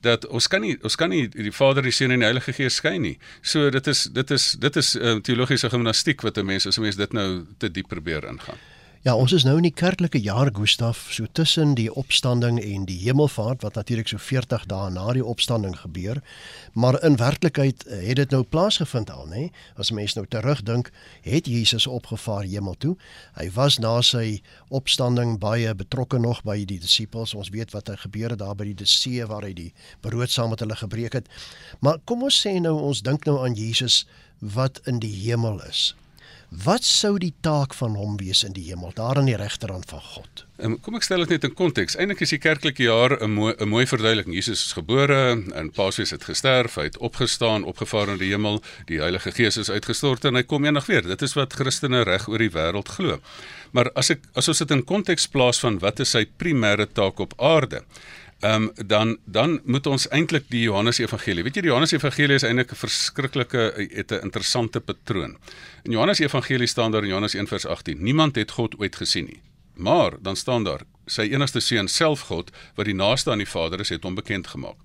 dat 0.02 0.26
ons 0.26 0.48
kan 0.48 0.60
nie 0.60 0.76
ons 0.82 0.96
kan 0.96 1.10
nie 1.10 1.28
die 1.28 1.54
Vader, 1.54 1.82
die 1.82 1.94
Seun 1.94 2.10
en 2.10 2.22
die 2.22 2.28
Heilige 2.28 2.52
Gees 2.52 2.80
skei 2.80 2.98
nie. 2.98 3.18
So 3.42 3.70
dit 3.70 3.86
is 3.86 4.04
dit 4.04 4.30
is 4.30 4.52
dit 4.58 4.76
is 4.76 4.94
uh, 4.96 5.16
teologiese 5.20 5.70
gimnastiek 5.70 6.22
wat 6.22 6.38
'n 6.38 6.46
mens 6.46 6.66
as 6.66 6.78
'n 6.78 6.82
mens 6.82 6.96
dit 6.96 7.12
nou 7.12 7.46
te 7.58 7.70
diep 7.70 7.88
probeer 7.88 8.24
ingaan. 8.24 8.58
Ja, 9.02 9.16
ons 9.19 9.32
is 9.34 9.43
nou 9.43 9.56
in 9.58 9.64
die 9.66 9.75
kerklike 9.75 10.20
jaar 10.22 10.46
Gustaf, 10.54 11.08
so 11.10 11.26
tussen 11.34 11.72
die 11.75 11.88
opstanding 11.90 12.60
en 12.62 12.84
die 12.87 13.00
hemelvaart 13.00 13.64
wat 13.66 13.75
natuurlik 13.75 14.06
so 14.06 14.22
40 14.22 14.69
dae 14.70 14.90
na 14.94 15.08
die 15.16 15.25
opstanding 15.26 15.72
gebeur. 15.81 16.20
Maar 16.78 17.00
in 17.02 17.16
werklikheid 17.19 17.82
eh, 17.88 17.96
het 18.06 18.20
dit 18.20 18.31
nou 18.31 18.44
plaasgevind 18.46 19.10
al, 19.10 19.25
nê? 19.26 19.49
As 19.75 19.90
mense 19.90 20.14
nou 20.14 20.22
terugdink, 20.31 20.93
het 21.26 21.50
Jesus 21.50 21.88
opgevaar 21.90 22.46
hemel 22.46 22.78
toe. 22.78 22.93
Hy 23.40 23.49
was 23.56 23.81
na 23.82 23.96
sy 24.06 24.38
opstanding 24.70 25.34
baie 25.43 25.75
betrokke 25.75 26.20
nog 26.22 26.44
by 26.46 26.60
die 26.62 26.78
disippels. 26.78 27.34
Ons 27.34 27.50
weet 27.50 27.75
wat 27.75 27.90
het 27.90 28.05
gebeur 28.05 28.37
het 28.37 28.43
daar 28.44 28.55
by 28.55 28.69
die 28.70 28.87
see 28.87 29.26
waar 29.26 29.43
hy 29.43 29.50
die 29.64 29.72
brood 30.06 30.31
saam 30.31 30.55
met 30.55 30.62
hulle 30.62 30.78
gebreek 30.78 31.19
het. 31.19 31.26
Maar 31.82 31.98
kom 32.06 32.22
ons 32.31 32.38
sê 32.46 32.55
nou 32.62 32.76
ons 32.78 33.02
dink 33.02 33.26
nou 33.26 33.40
aan 33.43 33.58
Jesus 33.58 34.05
wat 34.38 34.78
in 34.87 35.02
die 35.02 35.16
hemel 35.25 35.58
is. 35.66 35.90
Wat 36.52 36.84
sou 36.84 37.14
die 37.16 37.32
taak 37.40 37.72
van 37.72 37.94
hom 37.96 38.19
wees 38.20 38.43
in 38.44 38.52
die 38.52 38.66
hemel, 38.66 38.90
daar 38.93 39.16
aan 39.16 39.28
die 39.31 39.37
regterhand 39.40 39.87
van 39.88 40.02
God? 40.04 40.43
Um, 40.60 40.75
kom 40.84 40.99
ek 40.99 41.06
stel 41.06 41.25
dit 41.25 41.32
net 41.32 41.46
in 41.49 41.54
konteks. 41.56 41.96
Eindelik 41.96 42.20
is 42.26 42.34
die 42.34 42.38
kerklike 42.43 42.84
jaar 42.84 43.16
'n 43.16 43.31
mooi 43.32 43.54
'n 43.56 43.69
mooi 43.69 43.87
verduideliking. 43.87 44.34
Jesus 44.34 44.66
is 44.66 44.72
gebore, 44.76 45.43
en 45.54 45.70
Paasfees 45.70 46.10
het 46.10 46.25
gesterf, 46.25 46.75
hy 46.75 46.84
het 46.84 46.99
opgestaan, 46.99 47.64
opgevaar 47.64 48.08
in 48.08 48.19
die 48.19 48.31
hemel, 48.31 48.62
die 48.87 49.00
Heilige 49.00 49.32
Gees 49.32 49.56
is 49.56 49.70
uitgestort 49.70 50.25
en 50.25 50.34
hy 50.34 50.43
kom 50.43 50.64
eendag 50.64 50.87
weer. 50.87 51.02
Dit 51.02 51.22
is 51.22 51.34
wat 51.34 51.52
Christene 51.52 52.02
reg 52.02 52.28
oor 52.28 52.38
die 52.38 52.50
wêreld 52.50 52.88
glo. 52.88 53.20
Maar 53.72 53.90
as 53.94 54.10
ek 54.10 54.20
as 54.34 54.48
ons 54.48 54.58
dit 54.58 54.70
in 54.70 54.84
konteks 54.84 55.26
plaas 55.26 55.58
van 55.60 55.78
wat 55.78 56.00
is 56.00 56.10
sy 56.10 56.26
primêre 56.37 56.87
taak 56.93 57.19
op 57.20 57.32
aarde? 57.40 57.82
Ehm 58.42 58.62
um, 58.62 58.86
dan 58.86 59.18
dan 59.24 59.60
moet 59.64 59.86
ons 59.86 60.08
eintlik 60.08 60.48
die 60.50 60.62
Johannes 60.62 60.98
Evangelie. 60.98 61.44
Weet 61.46 61.54
jy 61.54 61.62
die 61.62 61.70
Johannes 61.70 61.92
Evangelie 61.94 62.34
is 62.34 62.42
eintlik 62.42 62.72
'n 62.72 62.80
verskriklike 62.80 63.62
het 63.94 64.10
'n 64.10 64.24
interessante 64.26 64.80
patroon. 64.80 65.36
In 65.84 65.92
Johannes 65.92 66.18
Evangelie 66.18 66.66
staan 66.66 66.90
daar 66.90 67.02
in 67.02 67.08
Johannes 67.08 67.34
1:18, 67.34 68.02
niemand 68.02 68.34
het 68.34 68.50
God 68.50 68.74
ooit 68.78 68.96
gesien 68.96 69.24
nie. 69.24 69.40
Maar 69.74 70.12
dan 70.20 70.36
staan 70.36 70.64
daar 70.64 70.80
sy 71.06 71.22
enigste 71.22 71.60
seun 71.60 71.88
self 71.88 72.20
God 72.20 72.50
wat 72.74 72.84
die 72.86 72.94
naaste 72.94 73.30
aan 73.30 73.38
die 73.38 73.48
Vader 73.48 73.80
is, 73.80 73.88
het 73.88 74.02
hom 74.02 74.14
bekend 74.14 74.46
gemaak. 74.46 74.76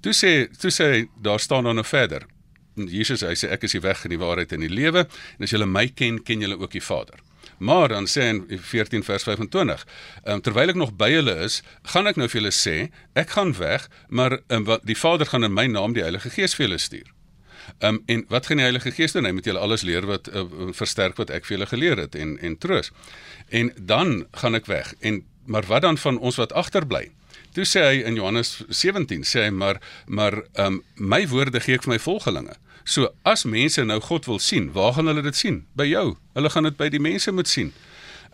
Toe 0.00 0.12
sê 0.12 0.48
toe 0.58 0.70
sê 0.70 1.08
daar 1.22 1.40
staan 1.40 1.64
dan 1.64 1.74
nou 1.74 1.86
verder. 1.86 2.26
Jesus 2.74 3.20
hy 3.20 3.34
sê 3.34 3.50
ek 3.50 3.62
is 3.62 3.72
die 3.72 3.80
weg 3.80 4.04
en 4.04 4.10
die 4.10 4.18
waarheid 4.18 4.52
en 4.52 4.60
die 4.60 4.72
lewe 4.72 5.06
en 5.38 5.42
as 5.42 5.50
julle 5.50 5.66
my 5.66 5.88
ken, 5.88 6.22
ken 6.22 6.40
julle 6.40 6.58
ook 6.58 6.72
die 6.72 6.82
Vader. 6.82 7.20
Maar 7.58 7.88
dan 7.88 8.06
sê 8.10 8.28
in 8.32 8.44
14 8.48 9.04
vers 9.04 9.22
25, 9.22 9.86
um, 10.24 10.40
terwyl 10.40 10.72
ek 10.74 10.78
nog 10.80 10.94
by 10.98 11.10
hulle 11.14 11.36
is, 11.44 11.62
gaan 11.94 12.10
ek 12.10 12.20
nou 12.20 12.28
vir 12.28 12.40
julle 12.40 12.54
sê, 12.54 12.76
ek 13.18 13.36
gaan 13.36 13.54
weg, 13.58 13.88
maar 14.08 14.40
um, 14.48 14.64
wat 14.70 14.86
die 14.88 14.98
Vader 14.98 15.26
gaan 15.30 15.46
in 15.46 15.54
my 15.54 15.66
naam 15.70 15.94
die 15.96 16.02
Heilige 16.02 16.30
Gees 16.34 16.56
vir 16.58 16.68
julle 16.68 16.80
stuur. 16.82 17.10
Um, 17.78 18.02
en 18.06 18.24
wat 18.28 18.46
gaan 18.46 18.60
die 18.60 18.66
Heilige 18.66 18.92
Gees 18.92 19.12
doen? 19.12 19.24
Hy 19.24 19.32
moet 19.32 19.46
julle 19.48 19.62
alles 19.62 19.82
leer 19.82 20.06
wat 20.08 20.28
uh, 20.28 20.44
versterk 20.76 21.16
wat 21.20 21.32
ek 21.32 21.46
vir 21.48 21.56
julle 21.56 21.68
geleer 21.70 22.00
het 22.04 22.16
en 22.18 22.36
en 22.44 22.56
troos. 22.60 22.92
En 23.48 23.72
dan 23.76 24.26
gaan 24.40 24.58
ek 24.60 24.68
weg. 24.70 24.94
En 25.00 25.22
maar 25.44 25.66
wat 25.68 25.84
dan 25.84 25.98
van 26.00 26.18
ons 26.18 26.36
wat 26.40 26.52
agterbly? 26.56 27.10
Toe 27.54 27.66
sê 27.68 27.82
hy 27.84 27.96
in 28.08 28.16
Johannes 28.18 28.56
17 28.68 29.24
sê 29.28 29.46
hy 29.46 29.50
maar 29.54 29.80
maar 30.06 30.42
um, 30.60 30.82
my 30.96 31.24
woorde 31.28 31.60
gee 31.60 31.78
ek 31.78 31.86
vir 31.86 31.94
my 31.96 32.00
volgelinge. 32.02 32.56
So 32.84 33.08
as 33.24 33.44
mense 33.48 33.84
nou 33.84 34.00
God 34.04 34.28
wil 34.28 34.38
sien, 34.38 34.70
waar 34.72 34.92
gaan 34.92 35.08
hulle 35.08 35.24
dit 35.24 35.36
sien? 35.36 35.64
By 35.72 35.88
jou. 35.88 36.14
Hulle 36.36 36.50
gaan 36.52 36.68
dit 36.68 36.76
by 36.76 36.90
die 36.92 37.00
mense 37.00 37.32
moet 37.32 37.48
sien. 37.48 37.72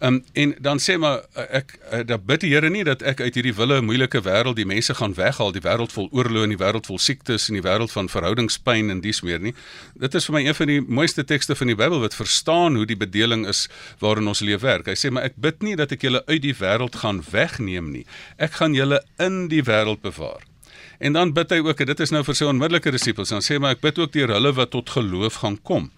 Um, 0.00 0.24
en 0.32 0.54
dan 0.64 0.78
sê 0.80 0.94
maar 0.96 1.18
eh, 1.36 1.58
ek 1.58 1.74
uh, 1.92 1.98
dat 2.08 2.22
bid 2.24 2.40
die 2.40 2.54
Here 2.54 2.70
nie 2.72 2.86
dat 2.88 3.02
ek 3.04 3.18
uit 3.20 3.36
hierdie 3.36 3.52
wille 3.52 3.82
moeilike 3.84 4.22
wêreld 4.24 4.56
die 4.56 4.64
mense 4.64 4.94
gaan 4.96 5.12
weghaal, 5.12 5.52
die 5.52 5.60
wêreld 5.60 5.92
vol 5.92 6.08
oorlog 6.16 6.46
en 6.46 6.54
die 6.54 6.60
wêreld 6.62 6.88
vol 6.88 6.96
siektes 6.96 7.50
en 7.52 7.58
die 7.58 7.64
wêreld 7.66 7.92
van 7.92 8.08
verhoudingspyn 8.08 8.88
en 8.94 9.04
dies 9.04 9.20
meer 9.20 9.44
nie. 9.44 9.52
Dit 10.00 10.16
is 10.16 10.24
vir 10.24 10.38
my 10.38 10.44
een 10.46 10.56
van 10.56 10.72
die 10.72 10.80
mooiste 10.80 11.26
tekste 11.28 11.52
van 11.58 11.68
die 11.68 11.76
Bybel 11.76 12.00
wat 12.00 12.16
verstaan 12.16 12.80
hoe 12.80 12.88
die 12.88 12.96
bedeling 12.96 13.44
is 13.52 13.66
waarin 14.00 14.32
ons 14.32 14.40
leef 14.40 14.64
werk. 14.64 14.88
Hy 14.88 14.96
sê 14.96 15.12
maar 15.12 15.28
ek 15.28 15.36
bid 15.36 15.60
nie 15.68 15.76
dat 15.76 15.92
ek 15.92 16.08
julle 16.08 16.24
uit 16.32 16.40
die 16.48 16.56
wêreld 16.56 16.96
gaan 17.04 17.20
wegneem 17.28 17.92
nie. 17.92 18.06
Ek 18.40 18.56
gaan 18.56 18.72
julle 18.72 19.04
in 19.20 19.50
die 19.52 19.60
wêreld 19.68 20.00
bewaar. 20.00 20.48
En 21.00 21.14
dan 21.16 21.32
bid 21.32 21.52
hy 21.54 21.62
ook 21.64 21.78
en 21.80 21.88
dit 21.88 22.00
is 22.04 22.10
nou 22.12 22.20
vir 22.26 22.36
sy 22.36 22.46
onmiddellike 22.50 22.92
disippels. 22.92 23.30
Dan 23.32 23.44
sê 23.44 23.56
maar 23.56 23.72
ek 23.76 23.80
bid 23.80 23.98
ook 24.02 24.12
deur 24.12 24.34
hulle 24.34 24.52
wat 24.52 24.72
tot 24.74 24.90
geloof 24.92 25.40
gaan 25.40 25.56
kom. 25.64 25.88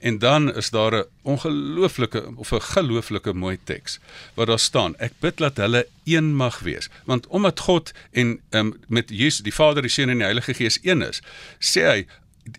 En 0.00 0.18
dan 0.18 0.48
is 0.54 0.70
daar 0.72 0.94
'n 0.96 1.04
ongelooflike 1.22 2.22
of 2.36 2.52
'n 2.52 2.60
gelooflike 2.60 3.32
mooi 3.32 3.58
teks 3.64 3.98
waar 4.34 4.46
daar 4.46 4.58
staan: 4.58 4.96
Ek 4.96 5.12
bid 5.20 5.36
dat 5.36 5.56
hulle 5.56 5.86
een 6.04 6.34
mag 6.36 6.58
wees. 6.58 6.88
Want 7.04 7.26
omdat 7.26 7.60
God 7.60 7.92
en 8.12 8.40
um, 8.50 8.74
met 8.88 9.08
Jesus, 9.08 9.42
die 9.44 9.54
Vader, 9.54 9.82
die 9.82 9.90
Seun 9.90 10.08
en 10.08 10.16
die 10.16 10.24
Heilige 10.24 10.54
Gees 10.54 10.78
een 10.82 11.02
is, 11.02 11.20
sê 11.58 11.84
hy 11.84 12.06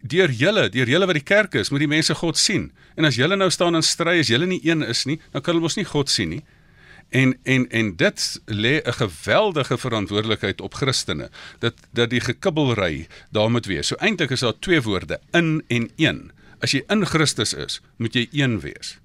deur 0.02 0.32
julle, 0.32 0.70
deur 0.70 0.88
julle 0.88 1.06
wat 1.06 1.16
die 1.16 1.24
kerk 1.24 1.54
is, 1.54 1.70
moet 1.70 1.80
die 1.80 1.88
mense 1.88 2.16
God 2.16 2.38
sien. 2.38 2.72
En 2.96 3.06
as 3.06 3.16
julle 3.16 3.36
nou 3.36 3.50
staan 3.50 3.76
en 3.76 3.84
stry, 3.84 4.20
as 4.20 4.28
julle 4.28 4.46
nie 4.46 4.62
een 4.64 4.82
is 4.82 5.06
nie, 5.06 5.20
dan 5.32 5.42
kan 5.42 5.54
hulle 5.54 5.64
mos 5.64 5.76
nie 5.76 5.86
God 5.86 6.10
sien 6.10 6.30
nie. 6.30 6.44
En 7.10 7.38
en 7.44 7.70
en 7.70 7.96
dit 7.96 8.42
lê 8.46 8.82
'n 8.84 8.94
geweldige 8.94 9.78
verantwoordelikheid 9.78 10.62
op 10.62 10.74
Christene 10.74 11.30
dat 11.60 11.74
dat 11.92 12.10
die 12.10 12.20
gekibbelry 12.20 13.08
daar 13.32 13.52
moet 13.52 13.66
wees. 13.66 13.88
So 13.88 13.96
eintlik 13.96 14.30
is 14.30 14.40
daar 14.40 14.60
twee 14.60 14.82
woorde, 14.82 15.20
in 15.32 15.64
en 15.68 15.90
een. 15.96 16.32
As 16.60 16.72
jy 16.72 16.84
in 16.88 17.06
Christus 17.06 17.54
is, 17.54 17.82
moet 17.96 18.14
jy 18.14 18.28
een 18.32 18.60
wees. 18.60 19.00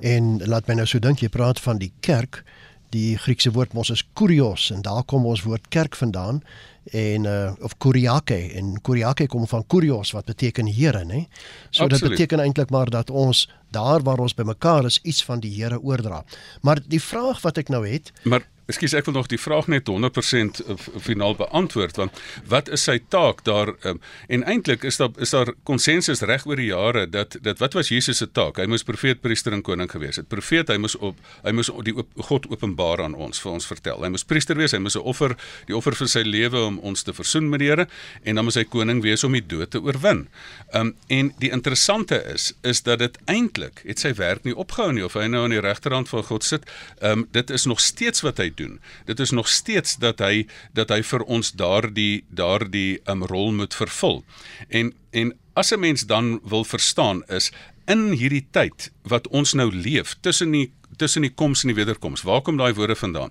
En 0.00 0.46
laat 0.46 0.66
my 0.66 0.74
nou 0.74 0.86
so 0.86 0.98
dink 0.98 1.18
jy 1.18 1.28
praat 1.28 1.60
van 1.60 1.78
die 1.78 1.92
kerk. 2.00 2.42
Die 2.90 3.18
Griekse 3.18 3.50
woord 3.50 3.72
mos 3.72 3.90
is 3.90 4.04
kurios 4.12 4.70
en 4.70 4.82
daar 4.82 5.02
kom 5.02 5.26
ons 5.26 5.42
woord 5.42 5.68
kerk 5.68 5.96
vandaan 5.96 6.42
en 6.92 7.24
uh, 7.24 7.52
of 7.60 7.76
kuriake 7.78 8.38
en 8.58 8.80
kuriake 8.82 9.26
kom 9.26 9.46
van 9.46 9.64
kurios 9.66 10.12
wat 10.16 10.24
beteken 10.24 10.66
Here, 10.66 11.04
nê? 11.04 11.26
So 11.70 11.84
Absoluut. 11.84 12.00
dit 12.00 12.08
beteken 12.10 12.40
eintlik 12.40 12.70
maar 12.70 12.90
dat 12.90 13.10
ons 13.10 13.48
daar 13.70 14.02
waar 14.02 14.18
ons 14.18 14.34
bymekaar 14.34 14.84
is 14.84 15.00
iets 15.02 15.24
van 15.24 15.40
die 15.40 15.52
Here 15.62 15.80
oordra. 15.80 16.24
Maar 16.62 16.80
die 16.86 17.02
vraag 17.02 17.40
wat 17.40 17.58
ek 17.58 17.68
nou 17.68 17.86
het, 17.88 18.12
Maar 18.22 18.46
ekskuus, 18.68 18.92
ek 18.98 19.06
wil 19.08 19.14
nog 19.16 19.28
die 19.32 19.38
vraag 19.40 19.66
net 19.72 19.88
100% 19.88 20.60
f- 20.74 20.88
finaal 21.00 21.34
beantwoord 21.38 21.96
want 21.96 22.18
wat 22.50 22.68
is 22.68 22.82
sy 22.84 22.98
taak 23.08 23.40
daar 23.46 23.72
um, 23.88 24.00
en 24.28 24.44
eintlik 24.44 24.84
is 24.84 24.98
daar 25.00 25.10
is 25.24 25.32
daar 25.32 25.52
konsensus 25.64 26.20
reg 26.28 26.44
oor 26.46 26.60
die 26.60 26.68
jare 26.68 27.06
dat 27.08 27.36
dat 27.42 27.58
wat 27.62 27.72
was 27.78 27.88
Jesus 27.88 28.18
se 28.20 28.26
taak? 28.32 28.58
Hy 28.60 28.66
moes 28.66 28.84
profeet, 28.84 29.20
priester 29.24 29.52
en 29.56 29.62
koning 29.62 29.88
gewees 29.90 30.16
het. 30.20 30.28
Profeet, 30.28 30.68
hy 30.68 30.76
moes 30.76 30.96
op 30.96 31.16
hy 31.44 31.52
moes 31.56 31.70
die 31.86 31.94
op, 31.96 32.08
God 32.28 32.48
openbaar 32.52 33.02
aan 33.06 33.14
ons 33.14 33.40
vir 33.40 33.52
ons 33.52 33.66
vertel. 33.66 34.02
Hy 34.04 34.10
moes 34.12 34.24
priester 34.28 34.56
wees, 34.58 34.72
hy 34.72 34.78
moes 34.84 34.96
'n 34.96 35.00
offer, 35.00 35.36
die 35.66 35.76
offer 35.76 35.94
vir 35.96 36.08
sy 36.08 36.22
lewe 36.26 36.60
om 36.66 36.78
ons 36.78 37.02
te 37.02 37.12
versoen 37.12 37.48
met 37.48 37.60
die 37.60 37.68
Here 37.68 37.86
en 38.24 38.34
dan 38.34 38.44
moes 38.44 38.56
hy 38.56 38.64
koning 38.64 39.02
wees 39.02 39.24
om 39.24 39.32
die 39.32 39.44
dood 39.46 39.70
te 39.70 39.80
oorwin. 39.80 40.28
Um 40.74 40.94
en 41.08 41.32
die 41.38 41.50
interessante 41.50 42.20
is 42.34 42.52
is 42.62 42.82
dat 42.82 42.98
dit 42.98 43.18
eintlik 43.26 43.80
het 43.84 43.98
sy 43.98 44.12
werk 44.14 44.44
nie 44.44 44.54
opgehou 44.56 44.92
nie 44.92 45.04
of 45.04 45.14
hy 45.14 45.26
nou 45.26 45.44
aan 45.44 45.50
die 45.56 45.60
regterhand 45.60 46.08
van 46.08 46.22
God 46.22 46.44
sit. 46.44 46.64
Um 47.00 47.28
dit 47.32 47.50
is 47.50 47.64
nog 47.66 47.80
steeds 47.80 48.20
wat 48.20 48.38
hy 48.38 48.50
doen. 48.58 48.78
Dit 49.08 49.20
is 49.20 49.30
nog 49.30 49.48
steeds 49.48 49.96
dat 50.02 50.22
hy 50.24 50.46
dat 50.76 50.92
hy 50.94 51.02
vir 51.02 51.24
ons 51.26 51.52
daardie 51.56 52.24
daardie 52.28 53.00
um 53.08 53.24
rol 53.30 53.52
moet 53.52 53.74
vervul. 53.74 54.24
En 54.68 54.92
en 55.10 55.34
as 55.54 55.72
'n 55.72 55.80
mens 55.80 56.06
dan 56.06 56.40
wil 56.44 56.64
verstaan 56.64 57.24
is 57.26 57.52
in 57.86 58.10
hierdie 58.12 58.46
tyd 58.50 58.90
wat 59.02 59.28
ons 59.28 59.54
nou 59.56 59.70
leef 59.72 60.16
tussen 60.20 60.52
die 60.52 60.68
tussen 60.96 61.22
die 61.22 61.30
koms 61.34 61.62
en 61.62 61.72
die 61.72 61.76
wederkoms. 61.76 62.22
Waar 62.22 62.40
kom 62.42 62.56
daai 62.56 62.72
woorde 62.74 62.96
vandaan? 62.96 63.30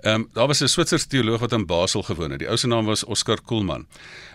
Ehm 0.00 0.14
um, 0.14 0.28
daar 0.32 0.46
was 0.46 0.60
'n 0.62 0.68
Switserse 0.68 1.06
teoloog 1.06 1.40
wat 1.40 1.52
in 1.52 1.66
Basel 1.66 2.02
gewoon 2.02 2.30
het. 2.30 2.38
Die 2.38 2.48
ou 2.48 2.56
se 2.56 2.66
naam 2.66 2.84
was 2.84 3.04
Oscar 3.04 3.38
Kuhlman. 3.42 3.86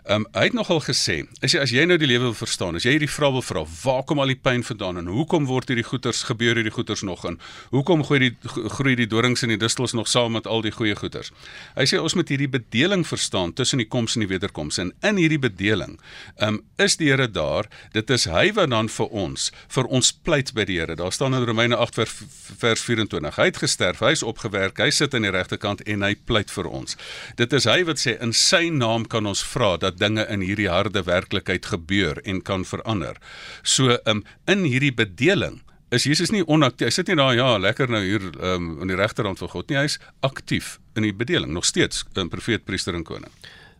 Ehm 0.03 0.15
um, 0.15 0.27
hy 0.31 0.43
het 0.43 0.53
nogal 0.53 0.81
gesê, 0.81 1.27
as 1.41 1.51
jy 1.51 1.59
as 1.59 1.69
jy 1.69 1.85
nou 1.85 1.97
die 1.97 2.07
lewe 2.07 2.23
wil 2.23 2.33
verstaan, 2.33 2.75
as 2.75 2.83
jy 2.83 2.91
hierdie 2.91 3.09
vraag 3.09 3.31
wil 3.31 3.41
vra, 3.41 3.65
waar 3.83 4.03
kom 4.03 4.19
al 4.19 4.27
die 4.27 4.39
pyn 4.39 4.63
vandaan 4.63 4.97
en 4.97 5.05
hoekom 5.07 5.45
word 5.45 5.67
hierdie 5.67 5.85
goeters 5.85 6.23
gebeur 6.23 6.55
hierdie 6.55 6.73
goeters 6.73 7.01
nog 7.01 7.25
en 7.25 7.39
hoekom 7.69 8.03
gooi 8.03 8.19
die 8.19 8.37
groei 8.69 8.95
die 8.95 9.07
dorings 9.07 9.43
en 9.43 9.49
die 9.49 9.57
distels 9.57 9.93
nog 9.93 10.07
saam 10.07 10.31
met 10.31 10.47
al 10.47 10.61
die 10.61 10.71
goeie 10.71 10.95
goeters? 10.95 11.31
Hy 11.75 11.85
sê 11.85 12.01
ons 12.01 12.15
moet 12.15 12.29
hierdie 12.29 12.49
bedeling 12.49 13.07
verstaan 13.07 13.53
tussen 13.53 13.77
die 13.77 13.87
koms 13.87 14.15
en 14.15 14.25
die 14.25 14.31
wederkoms 14.31 14.77
en 14.77 14.93
in 15.01 15.17
hierdie 15.17 15.39
bedeling 15.39 15.99
ehm 16.37 16.47
um, 16.47 16.63
is 16.77 16.97
die 16.97 17.11
Here 17.11 17.27
daar. 17.27 17.67
Dit 17.93 18.09
is 18.09 18.25
hy 18.25 18.51
wat 18.57 18.69
dan 18.69 18.89
vir 18.89 19.07
ons 19.07 19.51
vir 19.69 19.85
ons 19.85 20.11
pleit 20.11 20.53
by 20.53 20.65
die 20.65 20.79
Here. 20.79 20.95
Daar 20.95 21.11
staan 21.11 21.35
in 21.37 21.45
Romeine 21.45 21.75
8 21.75 21.95
vers, 21.95 22.13
vers 22.61 22.83
24. 22.85 23.39
Hy 23.41 23.47
het 23.49 23.59
gesterf, 23.63 24.03
hy 24.05 24.13
is 24.15 24.23
opgewerk, 24.23 24.79
hy 24.81 24.91
sit 24.93 25.15
aan 25.17 25.25
die 25.25 25.33
regterkant 25.33 25.81
en 25.89 26.05
hy 26.05 26.13
pleit 26.29 26.53
vir 26.53 26.69
ons. 26.69 26.97
Dit 27.39 27.53
is 27.57 27.67
hy 27.69 27.81
wat 27.87 28.01
sê 28.01 28.15
in 28.21 28.33
sy 28.37 28.69
naam 28.73 29.07
kan 29.09 29.27
ons 29.29 29.43
vra 29.53 29.73
dat 29.81 29.99
dinge 30.01 30.25
in 30.29 30.45
hierdie 30.45 30.69
harde 30.71 31.03
werklikheid 31.07 31.67
gebeur 31.73 32.21
en 32.25 32.41
kan 32.45 32.65
verander. 32.67 33.19
So 33.63 33.97
um, 34.05 34.23
in 34.49 34.65
hierdie 34.69 34.93
bedeling 34.95 35.61
is 35.91 36.05
Jesus 36.07 36.31
nie 36.31 36.43
onaktief. 36.47 36.87
Hy 36.87 36.95
sit 36.95 37.09
nie 37.11 37.19
daar 37.19 37.35
ja, 37.35 37.49
lekker 37.59 37.91
nou 37.91 38.03
hier 38.03 38.29
um, 38.39 38.77
aan 38.81 38.91
die 38.91 38.99
regterkant 38.99 39.41
van 39.41 39.51
God 39.51 39.71
nie. 39.71 39.81
Hy's 39.81 39.97
aktief 40.25 40.77
in 40.95 41.07
die 41.07 41.15
bedeling 41.15 41.51
nog 41.51 41.67
steeds 41.67 42.05
'n 42.15 42.29
profeet, 42.29 42.65
priester 42.65 42.95
en 42.95 43.03
koning. 43.03 43.31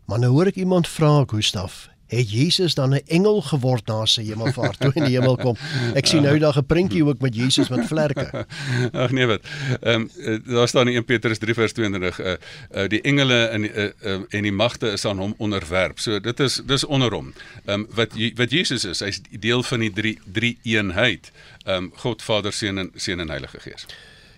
maar 0.05 0.19
nou 0.19 0.31
hoor 0.31 0.47
ek 0.47 0.55
iemand 0.55 0.87
vra 0.87 1.23
Gustaf, 1.27 1.87
het 2.11 2.31
Jesus 2.31 2.73
dan 2.73 2.93
'n 2.93 3.01
engel 3.07 3.41
geword 3.41 3.87
na 3.87 4.05
sy 4.05 4.23
hemelvaart 4.23 4.79
toe 4.79 4.91
in 4.93 5.03
die 5.07 5.15
hemel 5.15 5.35
kom? 5.35 5.55
Ek 5.95 6.05
sien 6.05 6.23
nou 6.23 6.37
daar 6.39 6.57
'n 6.57 6.65
prentjie 6.65 7.05
ook 7.05 7.21
met 7.21 7.35
Jesus 7.35 7.69
met 7.69 7.87
vlerke. 7.87 8.45
Ag 9.03 9.11
nee 9.11 9.25
wat. 9.25 9.41
Ehm 9.81 10.09
um, 10.15 10.41
daar 10.45 10.67
staan 10.67 10.87
in 10.87 10.93
1 10.93 11.05
Petrus 11.05 11.37
3 11.37 11.53
vers 11.53 11.73
22 11.73 12.19
uh, 12.19 12.31
uh 12.71 12.87
die 12.87 13.01
engele 13.01 13.45
en 13.45 13.63
uh, 13.63 13.89
uh, 14.03 14.19
en 14.29 14.41
die 14.41 14.51
magte 14.51 14.91
is 14.91 15.05
aan 15.05 15.17
hom 15.17 15.33
onderwerp. 15.37 15.99
So 15.99 16.19
dit 16.19 16.39
is 16.39 16.61
dis 16.65 16.85
onder 16.85 17.13
hom. 17.13 17.33
Ehm 17.65 17.79
um, 17.79 17.87
wat 17.93 18.09
wat 18.35 18.51
Jesus 18.51 18.85
is, 18.85 18.99
hy's 18.99 19.21
deel 19.39 19.63
van 19.63 19.79
die 19.79 19.91
drie 19.91 20.19
drie 20.31 20.57
eenheid. 20.63 21.31
Ehm 21.63 21.75
um, 21.75 21.91
God 21.95 22.21
Vader, 22.21 22.53
Seun 22.53 22.77
en 22.77 22.91
Seun 22.95 23.19
en 23.19 23.29
Heilige 23.29 23.59
Gees. 23.59 23.85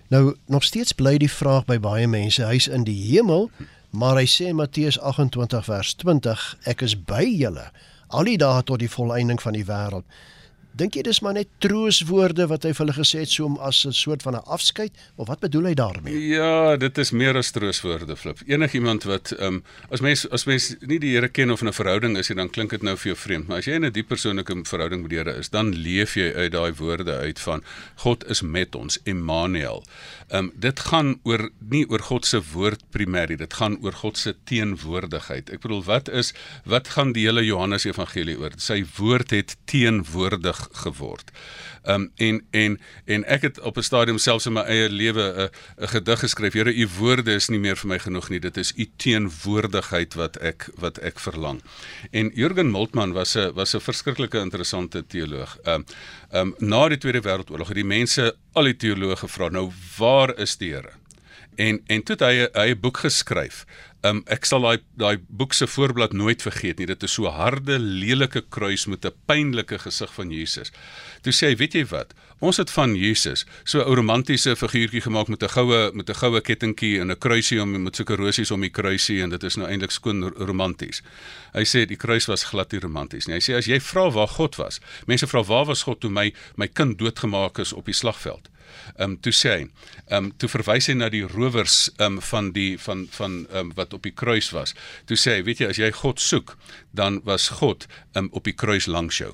Nou 0.08 0.36
nog 0.46 0.64
steeds 0.64 0.92
bly 0.92 1.18
die 1.18 1.32
vraag 1.32 1.66
by 1.66 1.80
baie 1.80 2.08
mense, 2.08 2.46
hy's 2.46 2.68
in 2.68 2.84
die 2.84 3.00
hemel, 3.12 3.50
maar 3.94 4.18
hy 4.18 4.26
sê 4.30 4.50
in 4.50 4.58
Matteus 4.58 4.98
28 4.98 5.66
vers 5.70 5.96
20, 6.02 6.46
ek 6.66 6.82
is 6.82 6.96
by 6.98 7.26
julle 7.30 7.68
al 8.14 8.30
die 8.30 8.38
dae 8.42 8.62
tot 8.66 8.82
die 8.82 8.92
volëinding 8.92 9.42
van 9.42 9.56
die 9.58 9.66
wêreld. 9.66 10.06
Dink 10.74 10.96
jy 10.98 11.04
dis 11.06 11.20
maar 11.22 11.36
net 11.38 11.52
trooswoorde 11.62 12.48
wat 12.50 12.64
hy 12.66 12.72
vir 12.74 12.82
hulle 12.82 12.96
gesê 12.98 13.20
het 13.22 13.30
so 13.30 13.46
om 13.46 13.60
as 13.62 13.86
'n 13.86 13.94
soort 13.94 14.24
van 14.26 14.34
'n 14.34 14.42
afskeid 14.50 14.92
of 15.18 15.28
wat 15.28 15.40
bedoel 15.40 15.66
hy 15.70 15.74
daarmee? 15.74 16.18
Ja, 16.34 16.76
dit 16.78 16.98
is 16.98 17.12
meer 17.12 17.38
as 17.38 17.52
trooswoorde 17.52 18.16
flip. 18.16 18.40
Enigiemand 18.48 19.04
wat 19.04 19.32
ehm 19.38 19.46
um, 19.54 19.64
as 19.92 20.02
mens 20.02 20.30
as 20.32 20.46
mens 20.46 20.76
nie 20.82 21.00
die 21.00 21.14
Here 21.14 21.30
ken 21.30 21.52
of 21.52 21.62
'n 21.62 21.72
verhouding 21.72 22.18
is, 22.18 22.28
dan 22.28 22.50
klink 22.50 22.72
dit 22.72 22.82
nou 22.82 22.98
vir 22.98 23.14
jou 23.14 23.16
vreemd, 23.16 23.48
maar 23.48 23.58
as 23.58 23.66
jy 23.66 23.74
in 23.74 23.86
'n 23.86 23.92
diep 23.92 24.08
persoonlike 24.08 24.66
verhouding 24.66 25.02
met 25.02 25.10
die 25.10 25.18
Here 25.18 25.38
is, 25.38 25.50
dan 25.50 25.70
leef 25.76 26.16
jy 26.16 26.34
uit 26.34 26.52
daai 26.52 26.74
woorde 26.74 27.18
uit 27.18 27.40
van 27.40 27.64
God 27.96 28.30
is 28.30 28.42
met 28.42 28.76
ons, 28.76 29.00
Immanuel. 29.04 29.84
Ehm 30.30 30.46
um, 30.46 30.52
dit 30.56 30.80
gaan 30.80 31.20
oor 31.24 31.50
nie 31.70 31.86
oor 31.90 32.00
God 32.00 32.26
se 32.26 32.42
woord 32.54 32.82
primêr, 32.90 33.38
dit 33.38 33.54
gaan 33.54 33.78
oor 33.84 33.94
God 33.94 34.18
se 34.18 34.36
teenwoordigheid. 34.44 35.50
Ek 35.50 35.62
bedoel, 35.62 35.84
wat 35.84 36.10
is 36.10 36.34
wat 36.66 36.88
gaan 36.88 37.14
die 37.14 37.26
hele 37.26 37.46
Johannes 37.46 37.86
Evangelie 37.86 38.40
oor? 38.40 38.52
Sy 38.58 38.86
woord 38.98 39.30
het 39.32 39.56
teenwoordig 39.66 40.63
geword. 40.72 41.32
Um, 41.84 42.12
en 42.16 42.46
en 42.52 42.80
en 43.06 43.26
ek 43.26 43.42
het 43.42 43.60
op 43.60 43.78
'n 43.78 43.82
stadium 43.82 44.18
selfs 44.18 44.46
in 44.46 44.54
my 44.54 44.62
eie 44.62 44.90
lewe 44.90 45.22
'n 45.22 45.50
'n 45.84 45.88
gedig 45.88 46.20
geskryf. 46.20 46.54
Here, 46.54 46.74
u 46.74 46.88
woorde 46.98 47.34
is 47.34 47.50
nie 47.50 47.60
meer 47.60 47.76
vir 47.76 47.88
my 47.88 48.00
genoeg 48.00 48.30
nie. 48.30 48.40
Dit 48.40 48.58
is 48.58 48.74
u 48.76 48.90
teenwoordigheid 48.98 50.14
wat 50.14 50.38
ek 50.38 50.70
wat 50.76 50.98
ek 50.98 51.20
verlang. 51.20 51.62
En 52.12 52.32
Jürgen 52.34 52.70
Moltmann 52.70 53.14
was 53.14 53.36
'n 53.36 53.54
was 53.54 53.74
'n 53.74 53.80
verskriklike 53.80 54.40
interessante 54.40 55.08
teoloog. 55.08 55.58
Um, 55.64 55.86
um, 56.32 56.56
na 56.58 56.88
die 56.88 56.98
Tweede 56.98 57.22
Wêreldoorlog 57.22 57.68
het 57.68 57.76
die 57.76 57.86
mense 57.86 58.36
al 58.54 58.64
die 58.64 58.78
teoloë 58.78 59.16
gevra, 59.16 59.50
nou 59.50 59.72
waar 59.98 60.38
is 60.38 60.58
die 60.58 60.74
Here? 60.74 60.92
En 61.56 61.82
en 61.86 62.04
toe 62.04 62.16
het 62.16 62.26
hy 62.26 62.48
hy 62.54 62.70
'n 62.72 62.80
boek 62.80 62.98
geskryf. 62.98 63.66
Um 64.04 64.20
ek 64.28 64.44
sal 64.44 64.66
daai 64.66 64.82
daai 65.00 65.16
boek 65.32 65.54
se 65.56 65.68
voorblad 65.68 66.12
nooit 66.12 66.42
vergeet 66.44 66.80
nie. 66.80 66.88
Dit 66.90 67.06
is 67.08 67.14
so 67.16 67.32
harde, 67.32 67.78
lelike 67.80 68.42
kruis 68.52 68.86
met 68.92 69.06
'n 69.06 69.16
pynlike 69.28 69.80
gesig 69.80 70.14
van 70.14 70.32
Jesus. 70.32 70.72
Toe 71.22 71.32
sê 71.32 71.48
hy, 71.48 71.56
weet 71.56 71.74
jy 71.74 71.86
wat? 71.86 72.14
Ons 72.40 72.58
het 72.58 72.70
van 72.72 72.96
Jesus 72.96 73.46
so 73.64 73.80
'n 73.80 73.96
romantiese 73.96 74.56
figuurtjie 74.56 75.02
gemaak 75.02 75.28
met 75.28 75.44
'n 75.44 75.48
goue 75.48 75.92
met 75.94 76.10
'n 76.10 76.16
goue 76.16 76.42
kettingkie 76.42 77.00
en 77.00 77.12
'n 77.12 77.18
kruisie 77.18 77.62
om 77.62 77.84
met 77.84 77.96
sulke 77.96 78.16
rosies 78.16 78.52
om 78.52 78.62
die 78.62 78.70
kruisie 78.70 79.22
en 79.22 79.30
dit 79.30 79.44
is 79.44 79.56
nou 79.56 79.68
eintlik 79.70 79.92
skoon 79.92 80.34
romanties. 80.36 81.02
Hy 81.54 81.64
sê 81.64 81.86
die 81.86 81.98
kruis 81.98 82.26
was 82.26 82.44
glad 82.44 82.72
nie 82.72 82.82
romanties 82.82 83.28
nie. 83.28 83.36
Hy 83.36 83.42
sê 83.42 83.56
as 83.56 83.66
jy 83.66 83.80
vra 83.80 84.12
waar 84.12 84.28
God 84.28 84.56
was, 84.56 84.80
mense 85.08 85.28
vra 85.28 85.44
waar 85.44 85.66
was 85.66 85.84
God 85.84 86.02
toe 86.02 86.10
my 86.10 86.34
my 86.58 86.68
kind 86.68 86.98
doodgemaak 86.98 87.60
is 87.60 87.74
op 87.74 87.86
die 87.86 87.94
slagveld? 87.96 88.50
Ehm 88.98 89.16
um, 89.16 89.18
toe 89.22 89.34
sê 89.34 89.54
hy, 89.54 89.62
ehm 90.08 90.18
um, 90.18 90.32
toe 90.38 90.50
verwys 90.52 90.90
hy 90.90 90.98
na 90.98 91.10
die 91.14 91.24
rowers 91.28 91.88
ehm 91.98 92.18
um, 92.18 92.22
van 92.32 92.52
die 92.56 92.74
van 92.80 93.08
van 93.12 93.40
ehm 93.50 93.60
um, 93.60 93.72
wat 93.78 93.94
op 93.94 94.04
die 94.04 94.16
kruis 94.16 94.52
was. 94.56 94.76
Toe 95.10 95.18
sê 95.18 95.38
hy, 95.38 95.46
weet 95.48 95.64
jy, 95.64 95.72
as 95.74 95.82
jy 95.82 95.92
God 96.04 96.22
soek, 96.22 96.58
dan 96.92 97.22
was 97.28 97.50
God 97.62 97.88
ehm 98.14 98.26
um, 98.26 98.30
op 98.34 98.50
die 98.50 98.58
kruis 98.58 98.88
langs 98.88 99.22
jou. 99.22 99.34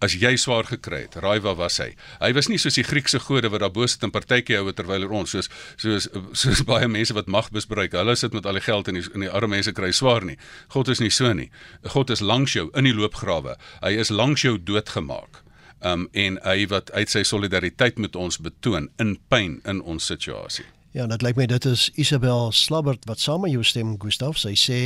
As 0.00 0.14
jy 0.16 0.32
swaar 0.40 0.64
gekry 0.64 1.02
het, 1.02 1.18
raai 1.20 1.42
waar 1.44 1.58
was 1.58 1.76
hy? 1.82 1.90
Hy 2.22 2.30
was 2.32 2.48
nie 2.48 2.56
soos 2.58 2.78
die 2.78 2.86
Griekse 2.88 3.18
gode 3.20 3.50
wat 3.52 3.60
daar 3.60 3.72
bo 3.74 3.84
sit 3.84 4.06
en 4.06 4.12
partytjie 4.14 4.56
hou 4.56 4.72
terwyl 4.72 4.96
hulle 4.96 5.10
rond, 5.10 5.28
soos 5.28 5.50
soos 5.76 6.08
soos 6.32 6.62
baie 6.64 6.88
mense 6.88 7.12
wat 7.12 7.28
mag 7.28 7.50
misbruik. 7.52 7.92
Hulle 7.92 8.16
sit 8.16 8.32
met 8.32 8.48
al 8.48 8.56
die 8.56 8.64
geld 8.64 8.88
en 8.88 8.96
die, 8.96 9.04
en 9.12 9.26
die 9.26 9.28
arme 9.28 9.58
mense 9.58 9.76
kry 9.76 9.92
swaar 9.92 10.24
nie. 10.24 10.38
God 10.72 10.88
is 10.88 11.04
nie 11.04 11.12
so 11.12 11.34
nie. 11.36 11.50
God 11.92 12.08
is 12.16 12.24
langs 12.24 12.56
jou 12.56 12.70
in 12.72 12.88
die 12.88 12.96
loopgrawe. 12.96 13.58
Hy 13.84 13.92
is 14.00 14.08
langs 14.14 14.46
jou 14.46 14.56
doodgemaak 14.56 15.44
um, 15.80 16.08
en 16.12 16.38
hy 16.44 16.66
wat 16.70 16.92
uit 16.92 17.10
sy 17.10 17.22
solidariteit 17.26 17.98
met 17.98 18.16
ons 18.16 18.38
betoon 18.38 18.90
in 18.98 19.16
pyn 19.28 19.60
in 19.64 19.82
ons 19.82 20.06
situasie. 20.06 20.66
Ja, 20.92 21.06
dit 21.06 21.22
lyk 21.22 21.36
my 21.38 21.46
dit 21.46 21.66
is 21.70 21.86
Isabel 21.94 22.50
Slabbert 22.52 23.04
wat 23.06 23.20
saam 23.22 23.44
met 23.46 23.52
jou 23.54 23.62
stem 23.64 23.94
Gustaf. 24.02 24.40
Sy 24.42 24.56
sê 24.58 24.78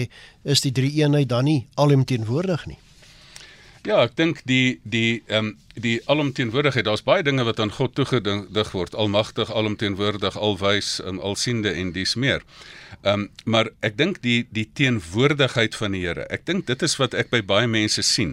is 0.44 0.60
die 0.60 0.72
drie 0.72 0.92
eenheid 1.00 1.30
dan 1.32 1.48
nie 1.48 1.62
alomteenwoordig 1.80 2.66
nie. 2.68 2.78
Ja, 3.84 3.98
ek 4.00 4.14
dink 4.16 4.38
die 4.48 4.78
die 4.88 5.20
ehm 5.28 5.50
um, 5.50 5.56
die 5.76 5.98
alomteenwoordigheid, 6.08 6.86
daar's 6.86 7.02
baie 7.04 7.24
dinge 7.26 7.44
wat 7.44 7.58
aan 7.60 7.72
God 7.74 7.92
toegedig 7.98 8.70
word, 8.72 8.94
almagtig, 8.94 9.50
alomteenwoordig, 9.52 10.38
alwys, 10.40 11.00
um, 11.04 11.18
alsiende 11.20 11.72
en 11.76 11.90
dis 11.92 12.14
meer. 12.16 12.40
Ehm 13.02 13.26
um, 13.26 13.26
maar 13.44 13.68
ek 13.84 13.98
dink 13.98 14.22
die 14.24 14.46
die 14.56 14.64
teenwoordigheid 14.72 15.76
van 15.76 15.92
die 15.92 16.00
Here. 16.06 16.24
Ek 16.32 16.46
dink 16.48 16.64
dit 16.70 16.84
is 16.86 16.96
wat 16.96 17.12
ek 17.12 17.28
by 17.34 17.42
baie 17.44 17.68
mense 17.68 18.00
sien 18.08 18.32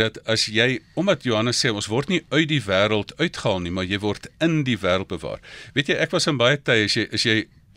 dat 0.00 0.18
as 0.26 0.48
jy 0.50 0.80
omdat 0.98 1.22
Johannes 1.22 1.62
sê 1.62 1.70
ons 1.70 1.86
word 1.92 2.10
nie 2.10 2.24
uit 2.34 2.48
die 2.50 2.62
wêreld 2.66 3.14
uitgehaal 3.20 3.62
nie, 3.62 3.70
maar 3.70 3.86
jy 3.86 4.00
word 4.02 4.26
in 4.42 4.64
die 4.66 4.80
wêreld 4.82 5.12
bewaar. 5.12 5.38
Weet 5.78 5.92
jy, 5.92 6.00
ek 6.08 6.16
was 6.16 6.26
in 6.26 6.42
baie 6.42 6.58
tye 6.58 6.88
as 6.88 6.98
jy 6.98 7.06
as 7.12 7.28
jy 7.28 7.36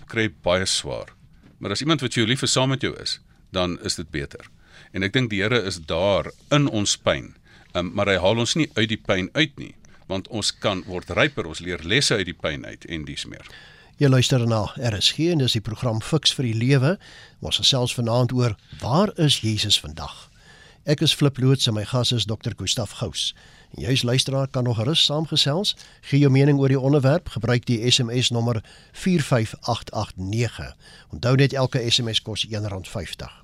kry 0.09 0.25
baie 0.41 0.65
swaar. 0.65 1.13
Maar 1.61 1.77
as 1.77 1.85
iemand 1.85 2.01
wat 2.01 2.17
jou 2.17 2.25
lief 2.25 2.41
is 2.41 2.57
saam 2.57 2.73
met 2.73 2.81
jou 2.81 2.95
is, 2.97 3.19
dan 3.53 3.77
is 3.85 4.01
dit 4.01 4.09
beter. 4.09 4.49
En 4.91 5.03
ek 5.03 5.13
dink 5.13 5.29
die 5.31 5.41
Here 5.41 5.61
is 5.61 5.79
daar 5.87 6.31
in 6.51 6.67
ons 6.69 6.97
pyn 6.97 7.33
um, 7.73 7.91
maar 7.95 8.09
hy 8.11 8.17
haal 8.21 8.41
ons 8.41 8.55
nie 8.59 8.69
uit 8.75 8.89
die 8.91 8.99
pyn 8.99 9.29
uit 9.33 9.53
nie, 9.59 9.73
want 10.11 10.27
ons 10.33 10.51
kan 10.63 10.83
word 10.87 11.11
ryper, 11.15 11.47
ons 11.47 11.61
leer 11.63 11.83
lesse 11.87 12.15
uit 12.15 12.27
die 12.27 12.37
pyn 12.37 12.65
uit 12.67 12.87
en 12.89 13.05
dis 13.07 13.25
meer. 13.29 13.45
Jy 14.01 14.09
luister 14.09 14.41
na 14.49 14.63
RSG 14.81 15.29
en 15.31 15.43
dis 15.43 15.55
die 15.59 15.63
program 15.63 16.01
Fix 16.01 16.33
vir 16.33 16.47
die 16.49 16.57
Lewe. 16.57 16.95
Ons 17.45 17.61
gesels 17.61 17.93
vanaand 17.93 18.33
oor 18.33 18.55
waar 18.81 19.11
is 19.21 19.41
Jesus 19.45 19.77
vandag? 19.79 20.31
Ek 20.89 21.03
is 21.05 21.13
Flip 21.13 21.37
Loots 21.37 21.69
en 21.69 21.77
my 21.77 21.83
gas 21.85 22.09
is 22.15 22.25
Dr. 22.25 22.55
Gustaf 22.57 22.95
Gous. 22.97 23.35
En 23.77 23.85
jy 23.85 23.93
as 23.93 24.01
luisteraar 24.03 24.49
kan 24.49 24.65
nog 24.65 24.79
gerus 24.81 25.03
saamgesels. 25.05 25.75
Gee 26.09 26.23
jou 26.23 26.31
mening 26.33 26.57
oor 26.57 26.73
die 26.73 26.81
onderwerp, 26.81 27.29
gebruik 27.37 27.69
die 27.69 27.77
SMS 27.85 28.33
nommer 28.33 28.63
45889. 28.97 30.73
Onthou 31.13 31.37
net 31.37 31.53
elke 31.53 31.85
SMS 31.85 32.25
kos 32.25 32.49
R1.50. 32.49 33.40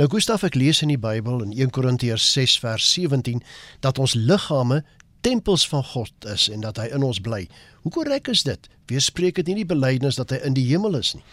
Nou 0.00 0.06
Gustaf 0.08 0.46
ek 0.46 0.54
lees 0.56 0.78
in 0.80 0.88
die 0.88 0.96
Bybel 0.96 1.42
in 1.44 1.50
1 1.52 1.74
Korintiërs 1.76 2.24
6 2.32 2.54
vers 2.62 2.86
17 2.94 3.42
dat 3.84 3.98
ons 4.00 4.14
liggame 4.16 4.78
tempels 5.20 5.66
van 5.68 5.82
God 5.84 6.24
is 6.32 6.46
en 6.48 6.62
dat 6.64 6.80
hy 6.80 6.86
in 6.96 7.04
ons 7.04 7.18
bly. 7.20 7.42
Hoe 7.84 7.92
korrek 7.92 8.30
is 8.32 8.46
dit? 8.48 8.70
Weerspreek 8.88 9.36
dit 9.36 9.50
nie 9.50 9.58
die 9.58 9.68
belydenis 9.68 10.16
dat 10.16 10.32
hy 10.32 10.38
in 10.48 10.56
die 10.56 10.64
hemel 10.70 10.96
is 10.96 11.12
nie? 11.18 11.24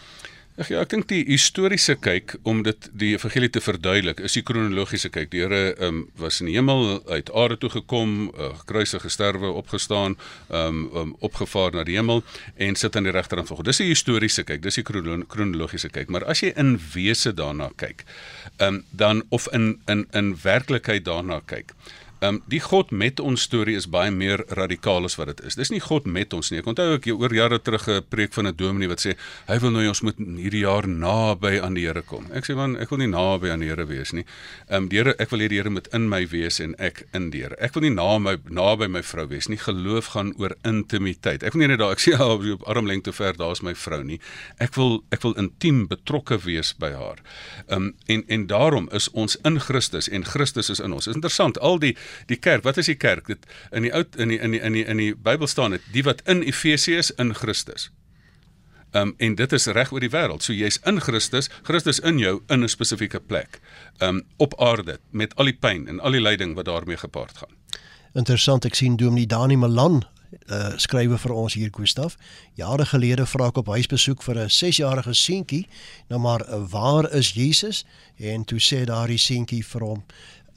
Ag 0.58 0.72
ja, 0.72 0.80
ek 0.82 0.90
dink 0.90 1.04
die 1.06 1.20
historiese 1.28 1.94
kyk 2.02 2.32
om 2.48 2.64
dit 2.66 2.88
die 2.98 3.12
evangelie 3.14 3.50
te 3.54 3.60
verduidelik, 3.62 4.18
is 4.26 4.34
die 4.34 4.42
kronologiese 4.42 5.06
kyk. 5.14 5.28
Die 5.30 5.44
Here 5.44 5.76
um, 5.86 6.00
was 6.18 6.40
in 6.42 6.48
die 6.50 6.56
hemel 6.56 6.96
uit 7.06 7.30
aarde 7.30 7.60
toe 7.62 7.70
gekom, 7.76 8.32
uh, 8.32 8.48
gekruisig, 8.64 9.04
gesterwe, 9.06 9.52
opgestaan, 9.60 10.16
um, 10.50 10.80
um, 10.98 11.12
opgevaar 11.22 11.78
na 11.78 11.84
die 11.86 11.94
hemel 11.94 12.24
en 12.58 12.74
sit 12.74 12.98
aan 12.98 13.06
die 13.06 13.14
regterhand 13.14 13.52
van 13.52 13.60
God. 13.60 13.70
Dis 13.70 13.78
die 13.84 13.92
historiese 13.92 14.42
kyk, 14.48 14.64
dis 14.66 14.80
die 14.80 14.86
kronologiese 14.88 15.92
kyk. 15.94 16.10
Maar 16.10 16.26
as 16.26 16.42
jy 16.42 16.50
in 16.58 16.74
wese 16.90 17.30
daarna 17.38 17.70
kyk, 17.78 18.02
um, 18.58 18.82
dan 18.90 19.22
of 19.30 19.46
in 19.54 19.76
in 19.86 20.08
in 20.10 20.34
werklikheid 20.42 21.06
daarna 21.06 21.38
kyk, 21.46 21.70
Ehm 22.20 22.34
um, 22.34 22.38
die 22.50 22.58
God 22.58 22.90
met 22.90 23.20
ons 23.22 23.44
storie 23.46 23.76
is 23.78 23.86
baie 23.86 24.10
meer 24.10 24.40
radikaal 24.58 25.04
as 25.06 25.14
wat 25.20 25.28
dit 25.30 25.42
is. 25.46 25.54
Dis 25.54 25.70
nie 25.70 25.78
God 25.78 26.06
met 26.10 26.32
ons 26.34 26.48
nie. 26.50 26.58
Ek 26.58 26.66
onthou 26.66 26.96
ek 26.96 27.04
oor 27.12 27.30
jare 27.34 27.60
terug 27.62 27.86
'n 27.88 28.02
preek 28.10 28.32
van 28.34 28.48
'n 28.48 28.56
dominee 28.56 28.88
wat 28.88 28.98
sê 29.06 29.14
hy 29.46 29.58
wil 29.58 29.70
nou 29.70 29.86
ons 29.86 30.02
moet 30.02 30.18
hierdie 30.18 30.64
jaar 30.66 30.88
naby 30.88 31.60
aan 31.62 31.74
die 31.74 31.86
Here 31.86 32.02
kom. 32.02 32.26
Ek 32.32 32.44
sê 32.44 32.56
man, 32.56 32.76
ek 32.76 32.90
wil 32.90 32.98
nie 32.98 33.06
naby 33.06 33.50
aan 33.50 33.60
die 33.60 33.68
Here 33.68 33.86
wees 33.86 34.12
nie. 34.12 34.24
Ehm 34.68 34.82
um, 34.82 34.88
die 34.88 34.98
Here, 34.98 35.14
ek 35.18 35.30
wil 35.30 35.38
hê 35.38 35.48
die 35.48 35.58
Here 35.58 35.70
moet 35.70 35.86
in 35.94 36.08
my 36.08 36.26
wees 36.26 36.58
en 36.60 36.74
ek 36.78 37.06
in 37.14 37.30
die 37.30 37.42
Here. 37.42 37.54
Ek 37.60 37.74
wil 37.74 37.82
nie 37.82 37.94
na 37.94 38.18
my 38.18 38.36
naby 38.50 38.88
my 38.88 39.02
vrou 39.02 39.28
wees 39.28 39.48
nie. 39.48 39.56
Geloof 39.56 40.06
gaan 40.06 40.34
oor 40.38 40.56
intimiteit. 40.64 41.44
Ek 41.44 41.52
wil 41.52 41.60
nie 41.60 41.68
net 41.68 41.78
daar 41.78 41.92
ek 41.92 42.00
sê 42.00 42.10
ja, 42.18 42.26
op 42.26 42.66
armlengte 42.66 43.12
ver 43.12 43.36
daar's 43.36 43.62
my 43.62 43.74
vrou 43.74 44.02
nie. 44.02 44.18
Ek 44.58 44.74
wil 44.74 45.04
ek 45.12 45.22
wil 45.22 45.34
intiem 45.38 45.86
betrokke 45.86 46.38
wees 46.38 46.74
by 46.74 46.90
haar. 46.90 47.22
Ehm 47.68 47.76
um, 47.76 47.94
en 48.08 48.24
en 48.26 48.46
daarom 48.46 48.88
is 48.92 49.08
ons 49.12 49.38
in 49.44 49.60
Christus 49.60 50.08
en 50.08 50.24
Christus 50.24 50.68
is 50.70 50.80
in 50.80 50.92
ons. 50.92 51.06
Is 51.06 51.14
interessant 51.14 51.58
al 51.58 51.78
die 51.78 51.96
die 52.26 52.36
kerk, 52.36 52.64
wat 52.64 52.76
is 52.76 52.86
die 52.86 52.96
kerk? 52.96 53.26
Dit 53.26 53.46
in 53.72 53.82
die 53.82 53.94
oud 53.94 54.16
in 54.16 54.28
die 54.28 54.38
in 54.38 54.50
die 54.50 54.60
in 54.60 54.72
die 54.72 54.84
in 54.84 54.96
die 54.96 55.14
Bybel 55.14 55.46
staan 55.46 55.70
dit 55.70 55.82
die 55.92 56.02
wat 56.02 56.22
in 56.26 56.42
Efesië 56.42 56.96
is 56.96 57.10
in 57.10 57.34
Christus. 57.34 57.90
Um 58.92 59.14
en 59.16 59.34
dit 59.34 59.52
is 59.52 59.66
reg 59.66 59.92
oor 59.92 60.00
die 60.00 60.12
wêreld. 60.12 60.42
So 60.42 60.52
jy's 60.52 60.80
in 60.88 61.00
Christus, 61.00 61.50
Christus 61.62 62.00
in 62.00 62.18
jou 62.18 62.40
in 62.48 62.64
'n 62.64 62.68
spesifieke 62.68 63.20
plek. 63.20 63.60
Um 64.00 64.22
op 64.36 64.60
aarde 64.60 64.98
met 65.10 65.36
al 65.36 65.44
die 65.44 65.58
pyn 65.60 65.88
en 65.88 66.00
al 66.00 66.10
die 66.10 66.20
lyding 66.20 66.54
wat 66.54 66.64
daarmee 66.64 66.96
gepaard 66.96 67.38
gaan. 67.38 67.54
Interessant, 68.14 68.64
ek 68.64 68.74
sien 68.74 68.96
Dominee 68.96 69.26
Dani 69.26 69.56
Malan 69.56 70.04
uh 70.52 70.76
skrywe 70.76 71.18
vir 71.18 71.32
ons 71.32 71.54
hier 71.54 71.70
Gustaf. 71.72 72.16
Jare 72.54 72.84
gelede 72.86 73.26
vra 73.26 73.48
ek 73.48 73.60
op 73.62 73.66
huisbesoek 73.72 74.22
vir 74.22 74.44
'n 74.44 74.48
6-jarige 74.48 75.14
seentjie, 75.14 75.66
nou 76.08 76.20
maar 76.20 76.44
waar 76.68 77.10
is 77.12 77.32
Jesus? 77.32 77.84
En 78.16 78.44
toe 78.44 78.58
sê 78.58 78.84
daardie 78.84 79.18
seentjie 79.18 79.64
vir 79.64 79.80
hom 79.80 80.04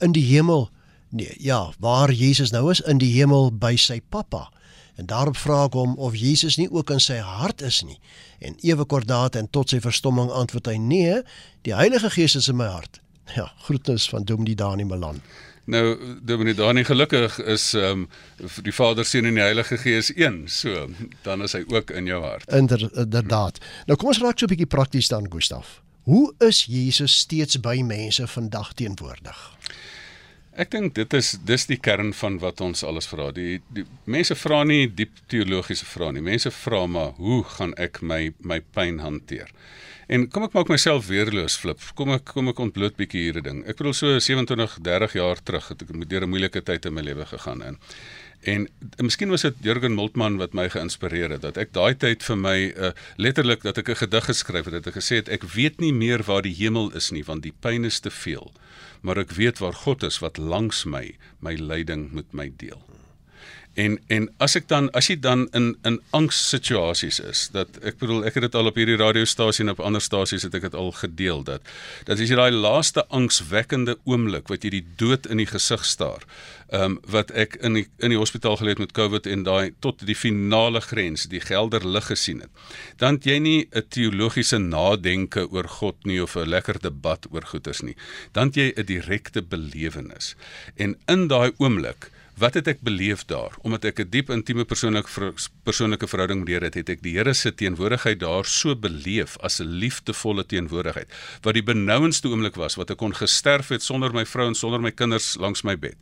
in 0.00 0.12
die 0.12 0.26
hemel 0.26 0.70
Nee, 1.12 1.34
ja, 1.38 1.72
waar 1.78 2.12
Jesus 2.12 2.50
nou 2.50 2.70
is 2.70 2.80
in 2.80 2.98
die 2.98 3.12
hemel 3.12 3.50
by 3.52 3.74
sy 3.76 4.00
pappa. 4.08 4.46
En 4.96 5.06
daarop 5.06 5.36
vra 5.36 5.66
ek 5.66 5.76
hom 5.76 5.92
of 6.00 6.16
Jesus 6.16 6.56
nie 6.56 6.70
ook 6.72 6.90
in 6.94 7.00
sy 7.04 7.18
hart 7.20 7.60
is 7.60 7.82
nie. 7.84 7.98
En 8.40 8.56
ewe 8.64 8.86
kordaat 8.88 9.36
en 9.36 9.50
tot 9.52 9.68
sy 9.68 9.80
verstomming 9.84 10.32
antwoord 10.32 10.70
hy: 10.72 10.76
"Nee, 10.80 11.20
die 11.68 11.74
Heilige 11.76 12.10
Gees 12.10 12.36
is 12.36 12.48
in 12.48 12.56
my 12.56 12.68
hart." 12.72 13.00
Ja, 13.36 13.52
groetnis 13.64 14.08
van 14.08 14.24
Dominee 14.24 14.54
Dani 14.54 14.84
Malan. 14.84 15.20
Nou 15.64 15.96
Dominee 16.22 16.54
Dani 16.54 16.84
gelukkig 16.84 17.38
is 17.38 17.74
ehm 17.74 18.04
um, 18.04 18.08
die 18.62 18.72
Vader, 18.72 19.04
Seun 19.04 19.24
en 19.24 19.34
die 19.34 19.44
Heilige 19.44 19.78
Gees 19.78 20.10
een. 20.16 20.42
So, 20.48 20.88
dan 21.22 21.42
is 21.42 21.52
hy 21.52 21.64
ook 21.68 21.90
in 21.90 22.06
jou 22.06 22.22
hart. 22.24 22.50
Inder, 22.52 22.88
inderdaad. 22.96 23.60
Nou 23.86 23.98
kom 23.98 24.08
ons 24.08 24.18
raak 24.18 24.38
so 24.38 24.44
'n 24.44 24.48
bietjie 24.56 24.66
prakties 24.66 25.08
dan, 25.08 25.30
Gustaf. 25.30 25.80
Hoe 26.02 26.34
is 26.38 26.64
Jesus 26.64 27.18
steeds 27.18 27.60
by 27.60 27.82
mense 27.86 28.26
vandag 28.26 28.72
teenwoordig? 28.72 29.52
Ek 30.52 30.68
dink 30.68 30.92
dit 30.98 31.14
is 31.16 31.30
dis 31.48 31.64
die 31.70 31.78
kern 31.80 32.10
van 32.12 32.34
wat 32.42 32.60
ons 32.60 32.82
alles 32.84 33.06
vra. 33.08 33.30
Die, 33.32 33.62
die 33.72 33.86
mense 34.04 34.36
vra 34.36 34.60
nie 34.68 34.84
diep 34.86 35.22
teologiese 35.32 35.86
vrae 35.88 36.12
nie. 36.12 36.24
Mense 36.24 36.52
vra 36.52 36.82
maar 36.86 37.14
hoe 37.16 37.40
gaan 37.54 37.72
ek 37.80 38.02
my 38.04 38.34
my 38.44 38.60
pyn 38.76 39.00
hanteer? 39.00 39.48
En 40.12 40.26
kom 40.28 40.44
ek 40.44 40.52
maak 40.52 40.68
myself 40.68 41.06
weerloos 41.08 41.56
flip. 41.56 41.80
Kom 41.96 42.12
ek 42.12 42.26
kom 42.34 42.52
ek 42.52 42.60
ontbloot 42.60 42.98
bietjie 42.98 43.22
hierdie 43.28 43.46
ding. 43.46 43.62
Ek 43.64 43.80
bedoel 43.80 43.96
so 43.96 44.18
27, 44.20 44.76
30 44.84 45.16
jaar 45.16 45.40
terug 45.40 45.70
het 45.72 45.86
ek 45.86 45.94
deur 46.10 46.26
'n 46.26 46.32
moeilike 46.34 46.60
tyd 46.60 46.84
in 46.84 46.94
my 46.94 47.02
lewe 47.06 47.24
gegaan 47.32 47.62
en 47.62 47.78
En 48.42 48.68
miskien 48.98 49.30
was 49.30 49.44
dit 49.46 49.54
Jürgen 49.62 49.94
Moltmann 49.94 50.36
wat 50.36 50.52
my 50.52 50.66
geïnspireer 50.68 51.30
het 51.30 51.44
dat 51.44 51.56
ek 51.62 51.70
daai 51.76 51.94
tyd 51.94 52.24
vir 52.26 52.38
my 52.38 52.56
uh, 52.74 52.90
letterlik 53.16 53.62
dat 53.62 53.78
ek 53.78 53.88
'n 53.88 54.00
gedig 54.02 54.24
geskryf 54.24 54.64
het 54.64 54.74
dat 54.82 54.86
ek 54.90 54.98
gesê 54.98 55.22
het 55.22 55.28
ek 55.28 55.46
weet 55.54 55.78
nie 55.80 55.92
meer 55.92 56.22
waar 56.26 56.42
die 56.42 56.54
hemel 56.54 56.90
is 56.90 57.10
nie 57.10 57.22
want 57.24 57.42
die 57.42 57.54
pyn 57.60 57.84
is 57.84 58.00
te 58.00 58.10
veel 58.10 58.50
maar 59.02 59.18
ek 59.18 59.30
weet 59.38 59.58
waar 59.58 59.74
God 59.74 60.02
is 60.02 60.18
wat 60.18 60.38
langs 60.38 60.84
my 60.84 61.14
my 61.38 61.54
lyding 61.54 62.12
met 62.12 62.32
my 62.32 62.50
deel. 62.56 62.82
En 63.74 63.98
en 64.06 64.28
as 64.36 64.52
ek 64.58 64.66
dan 64.68 64.90
as 64.92 65.08
jy 65.08 65.16
dan 65.16 65.46
in 65.56 65.70
in 65.88 65.96
angssituasies 66.12 67.20
is, 67.24 67.46
dat 67.54 67.78
ek 67.80 67.96
bedoel 68.02 68.26
ek 68.28 68.36
het 68.36 68.44
dit 68.50 68.58
al 68.60 68.68
op 68.68 68.76
hierdie 68.76 68.98
radiostasie 69.00 69.64
en 69.64 69.72
op 69.72 69.80
ander 69.80 70.04
stasies 70.04 70.44
het 70.44 70.54
ek 70.58 70.68
dit 70.68 70.76
al 70.76 70.92
gedeel 70.92 71.40
dat 71.46 71.64
dat 72.04 72.20
as 72.20 72.28
jy 72.28 72.36
daai 72.36 72.52
laaste 72.52 73.06
angswekkende 73.08 73.96
oomblik 74.04 74.52
wat 74.52 74.66
jy 74.66 74.74
die 74.76 74.84
dood 75.00 75.26
in 75.26 75.40
die 75.40 75.48
gesig 75.48 75.86
staar, 75.88 76.26
ehm 76.68 76.84
um, 76.84 77.00
wat 77.16 77.32
ek 77.32 77.56
in 77.64 77.80
die 77.80 77.86
in 78.04 78.12
die 78.12 78.20
hospitaal 78.20 78.60
geleë 78.60 78.76
het 78.76 78.84
met 78.84 78.94
COVID 78.98 79.26
en 79.32 79.48
daai 79.48 79.72
tot 79.80 80.04
die 80.04 80.16
finale 80.20 80.84
grens, 80.84 81.24
die 81.32 81.40
gelder 81.40 81.88
lig 81.88 82.12
gesien 82.12 82.44
het. 82.44 82.52
Dan 83.00 83.20
jy 83.24 83.38
nie 83.38 83.68
'n 83.72 83.88
teologiese 83.88 84.58
nadenke 84.58 85.48
oor 85.48 85.68
God 85.80 85.96
nie 86.04 86.20
of 86.22 86.36
'n 86.36 86.48
lekker 86.48 86.80
debat 86.80 87.26
oor 87.30 87.42
goeters 87.42 87.80
nie. 87.80 87.96
Dan 88.32 88.52
jy 88.52 88.72
'n 88.76 88.84
direkte 88.84 89.42
belewenis. 89.42 90.34
En 90.76 90.96
in 91.06 91.28
daai 91.28 91.52
oomblik 91.56 92.10
Wat 92.40 92.54
het 92.56 92.68
ek 92.70 92.80
beleef 92.80 93.26
daar? 93.28 93.52
Omdat 93.60 93.84
ek 93.84 94.00
'n 94.00 94.08
diep 94.08 94.30
intieme 94.30 94.64
persoonlike 94.64 95.34
persoonlike 95.62 96.06
verhouding 96.08 96.38
met 96.40 96.46
die 96.46 96.54
Here 96.54 96.64
het, 96.64 96.74
het 96.74 96.88
ek 96.88 97.02
die 97.02 97.16
Here 97.16 97.34
se 97.34 97.54
teenwoordigheid 97.54 98.20
daar 98.20 98.44
so 98.44 98.74
beleef 98.74 99.36
as 99.38 99.60
'n 99.60 99.68
liefdevolle 99.68 100.46
teenwoordigheid. 100.46 101.12
Wat 101.42 101.54
die 101.54 101.62
benouendste 101.62 102.28
oomblik 102.28 102.54
was 102.54 102.74
wat 102.74 102.90
ek 102.90 102.96
kon 102.98 103.14
gesterf 103.14 103.68
het 103.68 103.82
sonder 103.82 104.12
my 104.12 104.24
vrou 104.24 104.46
en 104.46 104.54
sonder 104.54 104.80
my 104.80 104.90
kinders 104.90 105.36
langs 105.36 105.62
my 105.62 105.76
bed, 105.78 105.96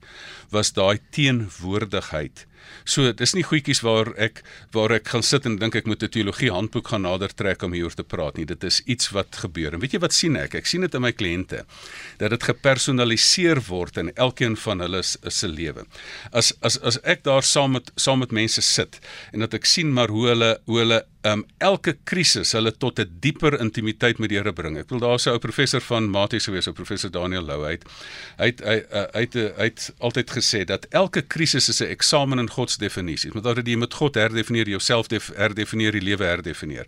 was 0.51 0.73
daai 0.73 1.01
teenwoordigheid 1.11 2.47
So 2.85 3.13
dis 3.13 3.35
nie 3.37 3.45
goedjies 3.45 3.83
waar 3.85 4.13
ek 4.21 4.43
waar 4.75 4.95
ek 4.97 5.09
gaan 5.13 5.25
sit 5.27 5.47
en 5.47 5.59
dink 5.61 5.77
ek 5.77 5.87
moet 5.87 6.03
'n 6.03 6.09
teologie 6.09 6.51
handboek 6.51 6.89
gaan 6.89 7.03
nader 7.03 7.35
trek 7.35 7.63
om 7.63 7.73
hieroor 7.73 7.95
te 7.95 8.05
praat 8.05 8.37
nie. 8.37 8.47
Dit 8.47 8.65
is 8.65 8.81
iets 8.87 9.11
wat 9.11 9.37
gebeur. 9.37 9.75
En 9.75 9.81
weet 9.81 9.93
jy 9.93 10.01
wat 10.01 10.13
sien 10.13 10.37
ek? 10.37 10.55
Ek 10.55 10.67
sien 10.67 10.81
dit 10.81 10.95
in 10.95 11.03
my 11.03 11.13
kliënte 11.13 11.65
dat 12.19 12.31
dit 12.31 12.43
gepersonaliseer 12.43 13.61
word 13.69 13.97
in 13.97 14.13
elkeen 14.15 14.57
van 14.57 14.81
hulle 14.81 15.03
se 15.03 15.49
lewe. 15.49 15.87
As 16.33 16.53
as 16.63 16.79
as 16.79 16.99
ek 17.05 17.25
daar 17.25 17.43
saam 17.43 17.73
met 17.73 17.91
saam 17.97 18.19
met 18.19 18.33
mense 18.33 18.63
sit 18.63 19.01
en 19.33 19.41
dat 19.41 19.55
ek 19.55 19.65
sien 19.65 19.93
maar 19.93 20.09
hoe 20.09 20.27
hulle 20.29 20.61
hoe 20.67 20.79
hulle 20.79 21.05
um 21.23 21.45
elke 21.59 21.97
krisis 22.05 22.53
hulle 22.53 22.73
tot 22.73 22.99
'n 22.99 23.11
dieper 23.21 23.61
intimiteit 23.61 24.19
met 24.19 24.29
die 24.29 24.39
Here 24.39 24.53
bring. 24.53 24.79
Ek 24.79 24.87
bedoel 24.87 25.09
daar's 25.09 25.27
'n 25.27 25.31
ou 25.31 25.39
professor 25.39 25.81
van 25.81 26.11
Maties 26.11 26.45
gewees, 26.45 26.67
ou 26.67 26.73
professor 26.75 27.11
Daniel 27.11 27.43
Lou 27.43 27.65
uit. 27.65 27.85
Hy 28.39 28.47
het 28.47 28.61
hy 28.61 28.83
hy 29.13 29.21
het, 29.21 29.35
hy 29.35 29.65
het 29.65 29.93
altyd 29.99 30.31
gesê 30.31 30.65
dat 30.65 30.87
elke 30.91 31.23
krisis 31.23 31.69
is 31.69 31.81
'n 31.81 31.91
eksamen 31.91 32.39
in 32.39 32.51
God 32.51 32.71
se 32.71 32.79
definisies. 32.79 33.33
Met 33.33 33.45
ander 33.45 33.61
woorde 33.61 33.71
jy 33.71 33.77
moet 33.77 33.95
God 33.95 34.15
herdefinieer, 34.15 34.69
jouself 34.69 35.07
herdefinieer, 35.37 35.93
die 35.93 36.01
lewe 36.01 36.25
herdefinieer. 36.25 36.87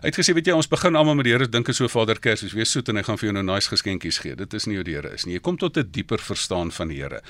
Hy 0.00 0.08
het 0.08 0.16
gesê 0.16 0.34
weet 0.34 0.46
jy 0.46 0.52
ons 0.52 0.68
begin 0.68 0.96
almal 0.96 1.14
met 1.14 1.24
die 1.24 1.32
Here 1.32 1.48
dink 1.48 1.68
so 1.72 1.88
Vader 1.88 2.18
Kersfees, 2.18 2.52
wees 2.52 2.70
soet 2.70 2.88
en 2.88 2.96
hy 2.96 3.02
gaan 3.02 3.18
vir 3.18 3.30
jou 3.30 3.32
nou 3.32 3.54
nice 3.54 3.68
geskenkies 3.68 4.18
gee. 4.18 4.34
Dit 4.34 4.54
is 4.54 4.66
nie 4.66 4.76
hoe 4.76 4.84
die 4.84 4.94
Here 4.94 5.12
is 5.14 5.24
nie. 5.24 5.34
Jy 5.34 5.40
kom 5.40 5.56
tot 5.56 5.76
'n 5.76 5.88
dieper 5.90 6.18
verstaan 6.18 6.70
van 6.70 6.88
die 6.88 7.00
Here. 7.02 7.22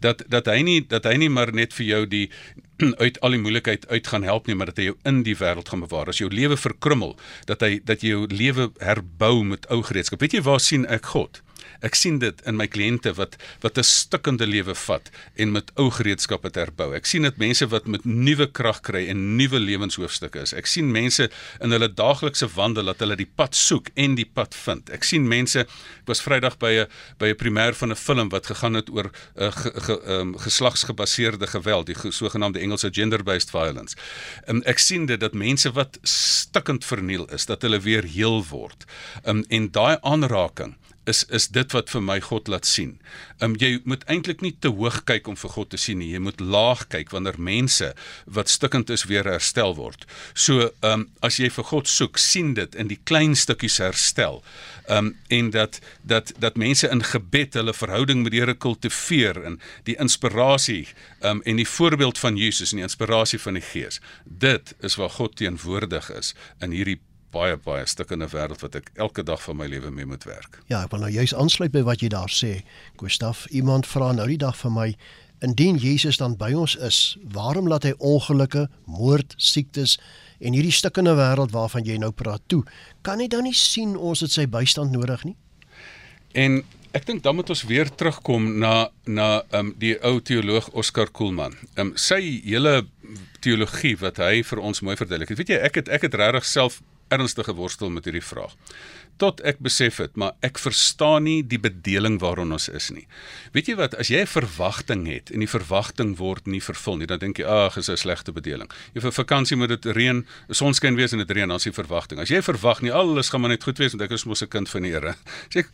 Dat 0.00 0.22
dat 0.28 0.46
hy 0.46 0.62
nie 0.62 0.80
dat 0.86 1.04
hy 1.04 1.16
nie 1.16 1.28
maar 1.28 1.52
net 1.52 1.74
vir 1.74 1.86
jou 1.86 2.06
die 2.06 2.30
uit 3.04 3.20
al 3.20 3.34
die 3.34 3.40
moeilikheid 3.42 3.88
uit 3.88 4.06
gaan 4.06 4.26
help 4.26 4.46
nie, 4.46 4.56
maar 4.58 4.70
dat 4.70 4.78
hy 4.80 4.90
jou 4.90 4.96
in 5.08 5.22
die 5.26 5.36
wêreld 5.38 5.68
gaan 5.68 5.82
bewaar. 5.84 6.10
As 6.12 6.22
jou 6.22 6.30
lewe 6.30 6.56
verkrummel, 6.56 7.16
dat 7.50 7.64
hy 7.64 7.78
dat 7.84 8.04
jy 8.04 8.14
jou 8.14 8.26
lewe 8.30 8.70
herbou 8.82 9.42
met 9.44 9.66
ou 9.72 9.82
gereedskap. 9.82 10.22
Weet 10.22 10.38
jy 10.38 10.42
waar 10.46 10.62
sien 10.62 10.86
ek 10.86 11.10
God? 11.14 11.42
Ek 11.80 11.94
sien 11.94 12.18
dit 12.18 12.40
in 12.46 12.56
my 12.56 12.66
kliënte 12.66 13.14
wat 13.14 13.36
wat 13.62 13.78
'n 13.78 13.84
stikkende 13.84 14.46
lewe 14.46 14.74
vat 14.74 15.10
en 15.36 15.52
met 15.52 15.70
ou 15.76 15.90
gereedskappe 15.90 16.50
herbou. 16.54 16.94
Ek 16.94 17.06
sien 17.06 17.22
dit 17.22 17.36
mense 17.38 17.66
wat 17.66 17.86
met 17.86 18.04
nuwe 18.04 18.46
krag 18.46 18.80
kry 18.80 19.06
en 19.08 19.36
nuwe 19.36 19.58
lewenshoofstukke 19.58 20.40
is. 20.40 20.52
Ek 20.52 20.66
sien 20.66 20.90
mense 20.92 21.30
in 21.60 21.70
hulle 21.70 21.88
daaglikse 21.88 22.48
wandel 22.54 22.84
dat 22.84 23.00
hulle 23.00 23.16
die 23.16 23.30
pad 23.36 23.54
soek 23.54 23.90
en 23.94 24.14
die 24.14 24.26
pad 24.26 24.54
vind. 24.54 24.90
Ek 24.90 25.04
sien 25.04 25.28
mense 25.28 25.60
ek 25.60 26.06
was 26.06 26.22
Vrydag 26.22 26.58
by 26.58 26.72
'n 26.84 26.86
by 27.18 27.28
'n 27.30 27.36
primêr 27.36 27.74
van 27.74 27.90
'n 27.90 27.96
film 27.96 28.28
wat 28.28 28.46
gegaan 28.46 28.74
het 28.74 28.90
oor 28.90 29.10
'n 29.36 29.42
uh, 29.42 29.52
ge, 29.52 29.70
ge, 29.80 29.94
um, 30.06 30.38
geslagsgebaseerde 30.38 31.46
geweld, 31.46 31.86
die 31.86 32.12
sogenaamde 32.12 32.60
Engelse 32.60 32.90
gender-based 32.92 33.50
violence. 33.50 33.96
Um, 34.46 34.62
ek 34.64 34.78
sien 34.78 35.06
dit 35.06 35.20
dat 35.20 35.34
mense 35.34 35.72
wat 35.72 35.98
stikkend 36.02 36.84
verniel 36.84 37.26
is, 37.32 37.46
dat 37.46 37.62
hulle 37.62 37.80
weer 37.80 38.04
heel 38.04 38.44
word. 38.50 38.84
Um, 39.24 39.44
en 39.48 39.70
daai 39.70 39.96
aanraking 40.02 40.76
is 41.08 41.24
is 41.34 41.48
dit 41.54 41.72
wat 41.76 41.90
vir 41.92 42.02
my 42.04 42.18
God 42.20 42.48
laat 42.52 42.66
sien. 42.68 42.98
Ehm 43.38 43.52
um, 43.52 43.56
jy 43.60 43.80
moet 43.88 44.04
eintlik 44.12 44.42
nie 44.44 44.54
te 44.60 44.70
hoog 44.72 45.00
kyk 45.08 45.28
om 45.30 45.36
vir 45.40 45.52
God 45.54 45.70
te 45.74 45.80
sien 45.80 46.00
nie. 46.02 46.10
Jy 46.12 46.20
moet 46.22 46.40
laag 46.40 46.84
kyk 46.92 47.12
wanneer 47.14 47.38
mense 47.40 47.92
wat 48.38 48.52
stikkend 48.52 48.90
is 48.94 49.06
weer 49.10 49.28
herstel 49.28 49.76
word. 49.78 50.06
So 50.34 50.68
ehm 50.68 50.92
um, 50.92 51.06
as 51.24 51.38
jy 51.40 51.50
vir 51.54 51.68
God 51.70 51.88
soek, 51.88 52.18
sien 52.18 52.54
dit 52.58 52.74
in 52.74 52.90
die 52.92 53.00
klein 53.10 53.36
stukkies 53.36 53.80
herstel. 53.82 54.42
Ehm 54.86 55.10
um, 55.10 55.14
en 55.38 55.50
dat 55.56 55.80
dat 56.02 56.32
dat 56.38 56.60
mense 56.60 56.88
in 56.88 57.04
gebed 57.04 57.58
hulle 57.58 57.74
verhouding 57.74 58.22
met 58.22 58.32
die 58.32 58.38
Here 58.38 58.54
kultiveer 58.54 59.42
en 59.44 59.60
die 59.88 59.96
inspirasie 59.98 60.86
ehm 61.20 61.38
um, 61.38 61.42
en 61.44 61.56
die 61.62 61.68
voorbeeld 61.68 62.18
van 62.18 62.36
Jesus 62.36 62.72
en 62.72 62.82
die 62.82 62.88
inspirasie 62.88 63.40
van 63.40 63.58
die 63.58 63.64
Gees. 63.72 64.00
Dit 64.24 64.74
is 64.80 64.96
waar 65.00 65.10
God 65.10 65.36
teenwoordig 65.36 66.10
is 66.12 66.34
in 66.60 66.76
hierdie 66.76 67.00
baie 67.32 67.56
baie 67.56 67.86
stukkende 67.86 68.28
wêreld 68.32 68.62
wat 68.64 68.76
ek 68.80 68.90
elke 68.96 69.22
dag 69.22 69.42
van 69.42 69.56
my 69.56 69.66
lewe 69.70 69.90
mee 69.90 70.08
moet 70.08 70.24
werk. 70.28 70.60
Ja, 70.70 70.84
ek 70.84 70.92
wil 70.94 71.04
nou 71.04 71.10
juist 71.12 71.34
aansluit 71.34 71.72
by 71.74 71.82
wat 71.86 72.02
jy 72.04 72.10
daar 72.12 72.32
sê. 72.32 72.62
Gustaf, 73.00 73.46
iemand 73.54 73.86
vra 73.86 74.12
nou 74.16 74.26
die 74.30 74.40
dag 74.40 74.56
vir 74.56 74.72
my, 74.72 74.88
indien 75.44 75.78
Jesus 75.78 76.18
dan 76.18 76.36
by 76.38 76.52
ons 76.58 76.74
is, 76.82 77.18
waarom 77.34 77.68
laat 77.70 77.86
hy 77.86 77.94
ongelukke, 77.98 78.66
moord, 78.90 79.36
siektes 79.36 79.98
en 80.38 80.54
hierdie 80.54 80.74
stukkende 80.74 81.14
wêreld 81.18 81.54
waarvan 81.54 81.86
jy 81.86 81.98
nou 82.00 82.10
praat 82.14 82.42
toe? 82.50 82.64
Kan 83.06 83.22
hy 83.22 83.28
dan 83.30 83.46
nie 83.46 83.56
sien 83.56 83.96
ons 83.96 84.24
het 84.24 84.34
sy 84.34 84.48
bystand 84.50 84.94
nodig 84.94 85.24
nie? 85.28 85.36
En 86.38 86.60
ek 86.96 87.06
dink 87.08 87.22
dan 87.24 87.36
moet 87.36 87.50
ons 87.52 87.64
weer 87.68 87.90
terugkom 87.90 88.50
na 88.62 88.88
na 89.06 89.42
um 89.54 89.72
die 89.80 89.94
ou 90.04 90.18
teoloog 90.20 90.70
Oscar 90.72 91.10
Kuhlman. 91.12 91.56
Um 91.76 91.94
sy 91.96 92.20
hele 92.44 92.86
teologie 93.44 93.96
wat 94.00 94.20
hy 94.22 94.42
vir 94.44 94.62
ons 94.62 94.82
mooi 94.82 94.96
verduidelik 94.98 95.32
het. 95.32 95.40
Weet 95.40 95.52
jy, 95.54 95.60
ek 95.68 95.82
het 95.82 95.92
ek 95.92 96.08
het 96.08 96.16
regtig 96.18 96.48
self 96.48 96.80
ernstige 97.08 97.54
worstel 97.54 97.90
met 97.90 98.04
hierdie 98.04 98.24
vraag. 98.24 98.54
Tot 99.18 99.40
ek 99.40 99.58
besef 99.58 99.96
het, 99.98 100.14
maar 100.14 100.36
ek 100.46 100.60
verstaan 100.62 101.24
nie 101.26 101.42
die 101.42 101.58
bedeling 101.58 102.20
waaron 102.22 102.52
ons 102.54 102.68
is 102.68 102.90
nie. 102.94 103.06
Weet 103.52 103.66
jy 103.66 103.74
wat, 103.80 103.96
as 103.98 104.08
jy 104.08 104.20
'n 104.22 104.30
verwagting 104.30 105.06
het 105.06 105.30
en 105.30 105.40
die 105.40 105.50
verwagting 105.50 106.16
word 106.16 106.46
nie 106.46 106.60
vervul 106.60 106.98
nie, 106.98 107.06
dan 107.06 107.18
dink 107.18 107.38
jy, 107.38 107.44
ag, 107.44 107.76
is 107.76 107.88
'n 107.88 107.96
slegte 107.96 108.32
bedeling. 108.32 108.70
Jy 108.94 109.00
vir 109.00 109.12
vakansie 109.12 109.56
moet 109.56 109.68
dit 109.68 109.84
reën, 109.84 110.26
sonskyn 110.50 110.94
wees 110.96 111.12
en 111.12 111.18
dit 111.18 111.30
reën, 111.30 111.48
dan 111.48 111.56
is 111.56 111.64
die 111.64 111.72
verwagting. 111.72 112.20
As 112.20 112.28
jy 112.28 112.42
verwag 112.42 112.82
nie 112.82 112.92
alles 112.92 113.30
gaan 113.30 113.40
maar 113.40 113.50
net 113.50 113.64
goed 113.64 113.78
wees 113.78 113.92
want 113.92 114.02
ek 114.02 114.12
is 114.12 114.24
mos 114.24 114.42
'n 114.42 114.48
kind 114.48 114.68
van 114.68 114.82
die 114.82 114.92
Here. 114.92 115.14
Jy 115.54 115.64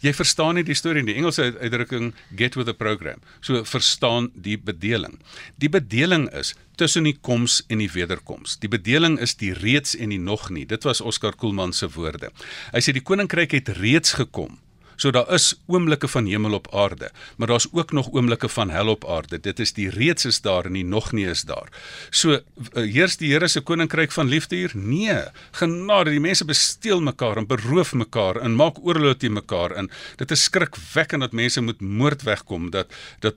jy 0.00 0.12
verstaan 0.12 0.54
nie 0.54 0.64
die 0.64 0.74
storie 0.74 1.02
nie. 1.02 1.12
Die 1.14 1.20
Engelse 1.20 1.54
uitdrukking 1.60 2.12
get 2.36 2.56
with 2.56 2.66
the 2.66 2.74
program. 2.74 3.20
So 3.40 3.64
verstaan 3.64 4.30
die 4.34 4.56
bedeling. 4.56 5.18
Die 5.58 5.68
bedeling 5.68 6.28
is 6.32 6.54
tussen 6.76 7.06
die 7.08 7.16
koms 7.20 7.62
en 7.68 7.82
die 7.82 7.90
wederkoms. 7.92 8.58
Die 8.62 8.70
bedeling 8.70 9.18
is 9.20 9.36
die 9.40 9.52
reeds 9.52 9.96
en 9.96 10.14
die 10.14 10.20
nog 10.20 10.50
nie. 10.50 10.66
Dit 10.66 10.84
was 10.88 11.00
Oscar 11.00 11.36
Kuhlman 11.36 11.72
se 11.72 11.88
woorde. 11.94 12.32
Hy 12.72 12.82
sê 12.82 12.94
die 12.96 13.04
koninkryk 13.04 13.56
het 13.58 13.74
reeds 13.80 14.16
gekom. 14.18 14.58
So 15.02 15.10
daar 15.10 15.26
is 15.34 15.54
oomblikke 15.66 16.08
van 16.08 16.28
hemel 16.30 16.52
op 16.54 16.68
aarde, 16.74 17.10
maar 17.36 17.48
daar's 17.48 17.66
ook 17.72 17.92
nog 17.92 18.12
oomblikke 18.12 18.48
van 18.48 18.70
hel 18.70 18.88
op 18.88 19.06
aarde. 19.08 19.40
Dit 19.40 19.58
is 19.58 19.72
die 19.72 19.88
reeds 19.90 20.24
is 20.24 20.40
daar 20.40 20.68
en 20.68 20.76
die 20.78 20.84
nog 20.84 21.12
nie 21.12 21.26
is 21.26 21.42
daar. 21.48 21.72
So 22.10 22.32
eh, 22.32 22.42
heers 22.74 23.16
die 23.16 23.32
Here 23.32 23.48
se 23.48 23.60
koninkryk 23.60 24.12
van 24.12 24.28
liefde 24.28 24.56
hier? 24.56 24.70
Nee. 24.74 25.24
Genade, 25.58 26.10
die 26.10 26.20
mense 26.20 26.44
besteel 26.44 27.00
mekaar 27.00 27.36
en 27.36 27.46
beroof 27.46 27.94
mekaar 27.94 28.36
en 28.36 28.54
maak 28.54 28.78
oorlog 28.78 29.16
teen 29.16 29.32
mekaar 29.32 29.76
in. 29.76 29.90
Dit 30.16 30.30
is 30.30 30.42
skrikwekkend 30.42 31.26
dat 31.26 31.32
mense 31.32 31.60
moet 31.60 31.80
moord 31.80 32.22
wegkom 32.22 32.70
dat 32.70 32.92
dat 33.20 33.34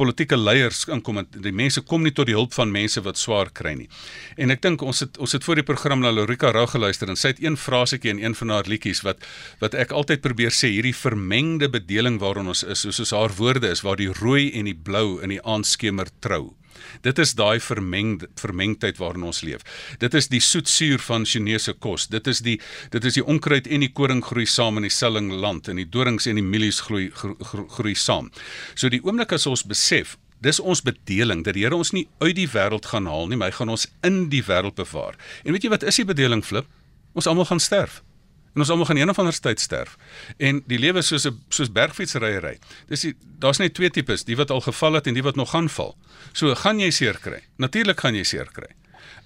politieke 0.00 0.36
leiers 0.36 0.84
inkom 0.90 1.20
en 1.22 1.28
die 1.44 1.52
mense 1.54 1.82
kom 1.86 2.02
nie 2.02 2.12
tot 2.14 2.28
die 2.30 2.36
hulp 2.36 2.54
van 2.56 2.72
mense 2.74 3.02
wat 3.04 3.20
swaar 3.20 3.50
kry 3.54 3.74
nie. 3.78 3.88
En 4.36 4.50
ek 4.54 4.62
dink 4.64 4.82
ons 4.82 5.04
het 5.04 5.18
ons 5.22 5.36
het 5.36 5.46
voor 5.46 5.60
die 5.60 5.66
program 5.66 6.02
na 6.02 6.12
Lorika 6.14 6.50
Rou 6.54 6.66
geluister 6.70 7.10
en 7.10 7.20
sy 7.20 7.34
het 7.34 7.42
een 7.42 7.58
frasetjie 7.60 8.14
in 8.14 8.22
een 8.22 8.34
van 8.38 8.54
haar 8.56 8.70
liedjies 8.70 9.04
wat 9.06 9.22
wat 9.62 9.76
ek 9.78 9.94
altyd 9.94 10.24
probeer 10.24 10.54
sê 10.54 10.72
hierdie 10.74 10.96
vermengde 10.96 11.70
bedeling 11.70 12.18
waarin 12.22 12.50
ons 12.50 12.64
is, 12.64 12.86
soos 12.90 13.14
haar 13.14 13.34
woorde 13.38 13.70
is 13.70 13.84
waar 13.86 14.00
die 14.00 14.12
rooi 14.20 14.50
en 14.58 14.70
die 14.70 14.76
blou 14.76 15.20
in 15.22 15.34
die 15.34 15.42
aandskemer 15.42 16.10
trou. 16.20 16.54
Dit 17.02 17.18
is 17.18 17.34
daai 17.38 17.60
vermeng 17.60 18.22
vermengdheid 18.40 18.98
waarin 18.98 19.26
ons 19.30 19.42
leef. 19.46 19.64
Dit 19.98 20.14
is 20.14 20.28
die 20.32 20.40
soetsuur 20.40 21.02
van 21.04 21.26
Chinese 21.28 21.72
kos. 21.72 22.08
Dit 22.12 22.26
is 22.30 22.42
die 22.44 22.58
dit 22.90 23.04
is 23.04 23.18
die 23.18 23.24
onkruid 23.24 23.66
en 23.66 23.84
die 23.84 23.92
koring 23.92 24.22
groei 24.24 24.46
saam 24.46 24.80
in 24.80 24.88
dieselfde 24.88 25.38
land 25.38 25.68
en 25.68 25.76
die 25.76 25.88
dorings 25.88 26.26
en 26.26 26.40
die 26.40 26.46
mielies 26.46 26.80
groei 26.86 27.10
groei, 27.14 27.66
groei 27.76 27.94
saam. 27.94 28.30
So 28.74 28.88
die 28.88 29.02
oomblik 29.04 29.32
as 29.36 29.46
ons 29.50 29.66
besef 29.66 30.18
Dis 30.44 30.60
ons 30.60 30.82
bedeling 30.84 31.40
dat 31.44 31.56
die 31.56 31.62
Here 31.64 31.76
ons 31.76 31.94
nie 31.96 32.04
uit 32.20 32.34
die 32.36 32.48
wêreld 32.52 32.84
gaan 32.90 33.06
haal 33.08 33.30
nie, 33.30 33.38
maar 33.40 33.48
hy 33.48 33.56
gaan 33.56 33.72
ons 33.72 33.86
in 34.04 34.26
die 34.28 34.42
wêreld 34.44 34.76
bewaar. 34.76 35.16
En 35.44 35.56
weet 35.56 35.64
jy 35.64 35.70
wat 35.72 35.86
is 35.88 35.96
die 35.96 36.04
bedeling 36.04 36.44
flip? 36.44 36.68
Ons 37.16 37.30
almal 37.30 37.48
gaan 37.48 37.62
sterf. 37.62 38.02
En 38.54 38.62
ons 38.62 38.70
almal 38.70 38.86
gaan 38.86 38.96
een 38.96 39.10
of 39.10 39.18
ander 39.18 39.40
tyd 39.40 39.60
sterf. 39.60 39.96
En 40.38 40.62
die 40.70 40.78
lewe 40.78 40.98
is 40.98 41.06
soos 41.06 41.26
'n 41.26 41.40
soos 41.48 41.72
bergfietsryery. 41.72 42.58
Dis 42.88 43.06
daar's 43.38 43.58
net 43.58 43.74
twee 43.74 43.90
tipes, 43.90 44.24
die 44.24 44.36
wat 44.36 44.50
al 44.50 44.60
geval 44.60 44.92
het 44.92 45.06
en 45.06 45.14
die 45.14 45.22
wat 45.22 45.36
nog 45.36 45.50
gaan 45.50 45.68
val. 45.68 45.96
So, 46.32 46.54
gaan 46.54 46.78
jy 46.80 46.90
seer 46.90 47.18
kry? 47.18 47.42
Natuurlik 47.56 48.00
gaan 48.00 48.14
jy 48.14 48.22
seer 48.22 48.48
kry. 48.52 48.70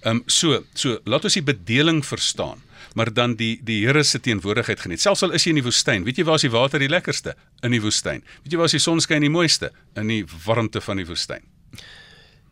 Ehm 0.01 0.15
um, 0.15 0.23
so, 0.25 0.63
so 0.73 0.99
laat 1.03 1.23
ons 1.23 1.35
die 1.35 1.43
bedeling 1.43 2.05
verstaan, 2.05 2.61
maar 2.95 3.13
dan 3.13 3.35
die 3.35 3.59
die 3.63 3.85
Here 3.85 4.03
se 4.03 4.19
teenwoordigheid 4.19 4.79
geniet. 4.79 5.01
Selfs 5.01 5.23
al 5.23 5.31
is 5.31 5.43
jy 5.43 5.49
in 5.49 5.59
die 5.59 5.63
woestyn, 5.63 6.03
weet 6.03 6.17
jy 6.17 6.23
waar 6.23 6.35
is 6.39 6.45
die 6.47 6.51
water 6.51 6.79
die 6.79 6.89
lekkerste? 6.89 7.35
In 7.61 7.71
die 7.71 7.81
woestyn. 7.81 8.23
Weet 8.43 8.53
jy 8.53 8.57
waar 8.57 8.71
is 8.71 8.77
die 8.77 8.79
sonskyn 8.79 9.21
die 9.21 9.29
mooiste? 9.29 9.71
In 9.95 10.07
die 10.07 10.23
warmte 10.45 10.81
van 10.81 10.97
die 10.97 11.05
woestyn. 11.05 11.43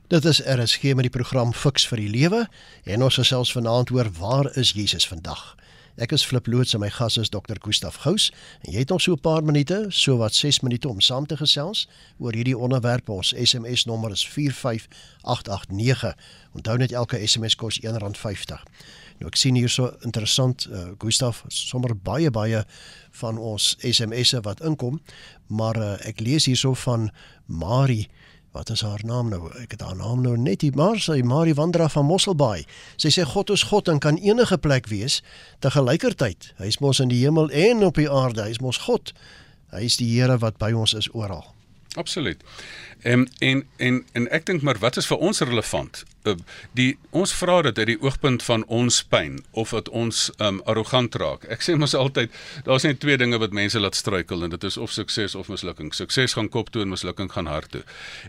Dit 0.08 0.26
is 0.26 0.42
RSG 0.44 0.94
met 0.96 1.08
die 1.08 1.12
program 1.12 1.54
Fix 1.54 1.88
vir 1.88 2.00
die 2.00 2.12
Lewe 2.12 2.46
en 2.84 3.02
ons 3.04 3.16
gesels 3.20 3.52
vanaand 3.52 3.92
oor 3.92 4.12
waar 4.20 4.52
is 4.58 4.72
Jesus 4.72 5.08
vandag? 5.08 5.56
Ek 5.98 6.12
is 6.14 6.22
Flip 6.26 6.46
Loots 6.46 6.76
en 6.78 6.80
my 6.84 6.92
gas 6.94 7.16
is 7.18 7.32
Dr. 7.34 7.58
Gustaf 7.58 7.96
Gous 8.04 8.28
en 8.62 8.70
jy 8.76 8.84
het 8.84 8.92
nog 8.94 9.02
so 9.02 9.14
'n 9.14 9.20
paar 9.20 9.44
minute, 9.44 9.86
so 9.90 10.18
wat 10.18 10.34
6 10.34 10.60
minute 10.60 10.88
om 10.88 11.02
saam 11.02 11.26
te 11.26 11.38
gesels 11.38 11.88
oor 12.20 12.34
hierdie 12.34 12.58
onderwerp. 12.58 13.10
Ons 13.10 13.34
SMS 13.34 13.86
nommer 13.86 14.12
is 14.12 14.28
45889. 14.28 16.16
Onthou 16.54 16.78
net 16.78 16.92
elke 16.92 17.28
SMS 17.28 17.56
kos 17.56 17.80
R1.50. 17.80 18.64
Nou 19.18 19.28
ek 19.28 19.36
sien 19.36 19.56
hier 19.56 19.70
so 19.70 19.98
interessant 20.02 20.68
uh, 20.72 20.90
Gustaf 20.98 21.44
sommer 21.48 21.96
baie 21.96 22.32
baie 22.32 22.66
van 23.12 23.38
ons 23.38 23.76
SMS'e 23.82 24.42
wat 24.42 24.62
inkom, 24.62 25.02
maar 25.48 25.78
uh, 25.78 26.08
ek 26.08 26.20
lees 26.20 26.46
hierso 26.46 26.74
van 26.74 27.12
Marie 27.46 28.10
wat 28.52 28.70
is 28.70 28.82
haar 28.82 29.02
naam 29.06 29.30
nou? 29.30 29.48
Ek 29.62 29.76
het 29.76 29.82
haar 29.82 29.96
naam 29.96 30.22
nou 30.22 30.38
net 30.38 30.62
nie, 30.62 30.72
maar 30.76 31.00
sy 31.00 31.20
Marie 31.26 31.56
Wandra 31.58 31.90
van 31.90 32.06
Mosselbaai. 32.06 32.66
Sy 32.98 33.12
sê 33.14 33.26
God 33.28 33.52
is 33.54 33.68
God 33.70 33.88
en 33.92 34.00
kan 34.04 34.18
enige 34.18 34.58
plek 34.58 34.88
wees 34.92 35.22
te 35.60 35.72
gelykertyd. 35.72 36.54
Hy 36.58 36.72
is 36.72 36.80
mos 36.84 37.02
in 37.04 37.12
die 37.14 37.24
hemel 37.24 37.52
en 37.52 37.84
op 37.86 38.00
die 38.00 38.10
aarde. 38.10 38.44
Hy 38.44 38.56
is 38.58 38.64
mos 38.64 38.82
God. 38.88 39.14
Hy 39.76 39.84
is 39.86 40.00
die 40.00 40.10
Here 40.16 40.40
wat 40.42 40.58
by 40.58 40.72
ons 40.74 40.96
is 40.98 41.10
oral. 41.14 41.46
Absoluut. 41.98 42.44
En 43.02 43.28
en 43.40 43.64
en 43.78 44.06
en 44.14 44.28
ek 44.30 44.46
dink 44.46 44.62
maar 44.62 44.78
wat 44.80 44.98
is 44.98 45.08
vir 45.10 45.18
ons 45.18 45.42
relevant? 45.42 46.04
Die 46.78 46.98
ons 47.16 47.34
vra 47.38 47.62
dit 47.66 47.78
uit 47.78 47.88
die 47.94 47.98
oogpunt 48.02 48.44
van 48.44 48.66
ons 48.68 49.00
pyn 49.04 49.40
of 49.52 49.74
dat 49.76 49.90
ons 49.90 50.28
um 50.44 50.62
arrogant 50.66 51.16
raak. 51.16 51.48
Ek 51.54 51.64
sê 51.66 51.78
mos 51.80 51.96
altyd 51.98 52.34
daar's 52.68 52.86
net 52.88 53.00
twee 53.04 53.18
dinge 53.18 53.40
wat 53.42 53.56
mense 53.56 53.80
laat 53.80 53.96
struikel 53.96 54.44
en 54.44 54.54
dit 54.54 54.68
is 54.68 54.78
of 54.78 54.92
sukses 54.92 55.36
of 55.36 55.50
mislukking. 55.52 55.94
Sukses 55.96 56.36
gaan 56.38 56.50
kop 56.50 56.72
toe 56.74 56.84
en 56.86 56.94
mislukking 56.94 57.32
gaan 57.32 57.50
hart 57.52 57.72
toe. 57.72 57.84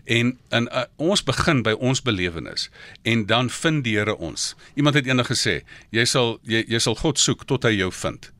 En 0.05 0.37
in 0.55 0.69
uh, 0.71 0.85
ons 0.97 1.23
begin 1.23 1.63
by 1.65 1.75
ons 1.77 2.01
belewenis 2.01 2.69
en 3.03 3.25
dan 3.29 3.49
vind 3.49 3.83
die 3.83 3.97
Here 3.99 4.15
ons. 4.15 4.53
Iemand 4.75 4.95
het 4.95 5.07
eendag 5.09 5.27
gesê, 5.31 5.61
jy 5.91 6.05
sal 6.07 6.37
jy, 6.47 6.63
jy 6.69 6.79
sal 6.79 6.95
God 6.99 7.19
soek 7.19 7.45
tot 7.49 7.67
hy 7.67 7.75
jou 7.79 7.91
vind. 7.91 8.31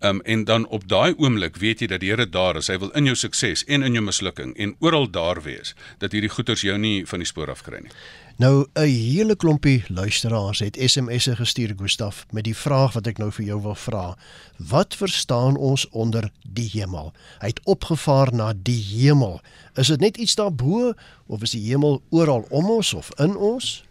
Um, 0.00 0.20
en 0.20 0.44
dan 0.44 0.66
op 0.68 0.88
daai 0.88 1.14
oomblik 1.16 1.56
weet 1.56 1.80
jy 1.80 1.86
dat 1.90 2.00
die 2.00 2.12
Here 2.12 2.28
daar 2.30 2.56
is. 2.56 2.68
Hy 2.70 2.76
wil 2.78 2.92
in 2.94 3.08
jou 3.10 3.16
sukses 3.18 3.64
en 3.66 3.82
in 3.82 3.96
jou 3.98 4.04
mislukking 4.04 4.52
en 4.54 4.76
oral 4.78 5.10
daar 5.10 5.42
wees 5.42 5.74
dat 5.98 6.14
hierdie 6.14 6.30
goeters 6.30 6.62
jou 6.62 6.76
nie 6.78 7.02
van 7.06 7.18
die 7.18 7.26
spoor 7.26 7.50
af 7.50 7.64
kry 7.66 7.80
nie. 7.82 7.90
Nou 8.38 8.66
'n 8.74 8.86
hele 8.86 9.36
klompie 9.36 9.84
luisteraars 9.88 10.58
het 10.58 10.78
SMS'e 10.78 11.36
gestuur 11.36 11.74
Gustaf 11.76 12.26
met 12.30 12.44
die 12.44 12.56
vraag 12.56 12.92
wat 12.92 13.06
ek 13.06 13.18
nou 13.18 13.32
vir 13.32 13.44
jou 13.44 13.62
wil 13.62 13.74
vra. 13.74 14.16
Wat 14.56 14.94
verstaan 14.94 15.56
ons 15.56 15.88
onder 15.88 16.30
die 16.42 16.70
hemel? 16.72 17.12
Hy 17.40 17.46
het 17.46 17.60
opgevaar 17.64 18.34
na 18.34 18.52
die 18.62 18.82
hemel. 18.82 19.40
Is 19.74 19.86
dit 19.86 20.00
net 20.00 20.16
iets 20.16 20.34
daarbo 20.34 20.94
of 21.26 21.42
is 21.42 21.50
die 21.50 21.66
hemel 21.66 22.02
oral 22.10 22.46
om 22.50 22.70
ons 22.70 22.94
of 22.94 23.10
in 23.18 23.36
ons? 23.36 23.87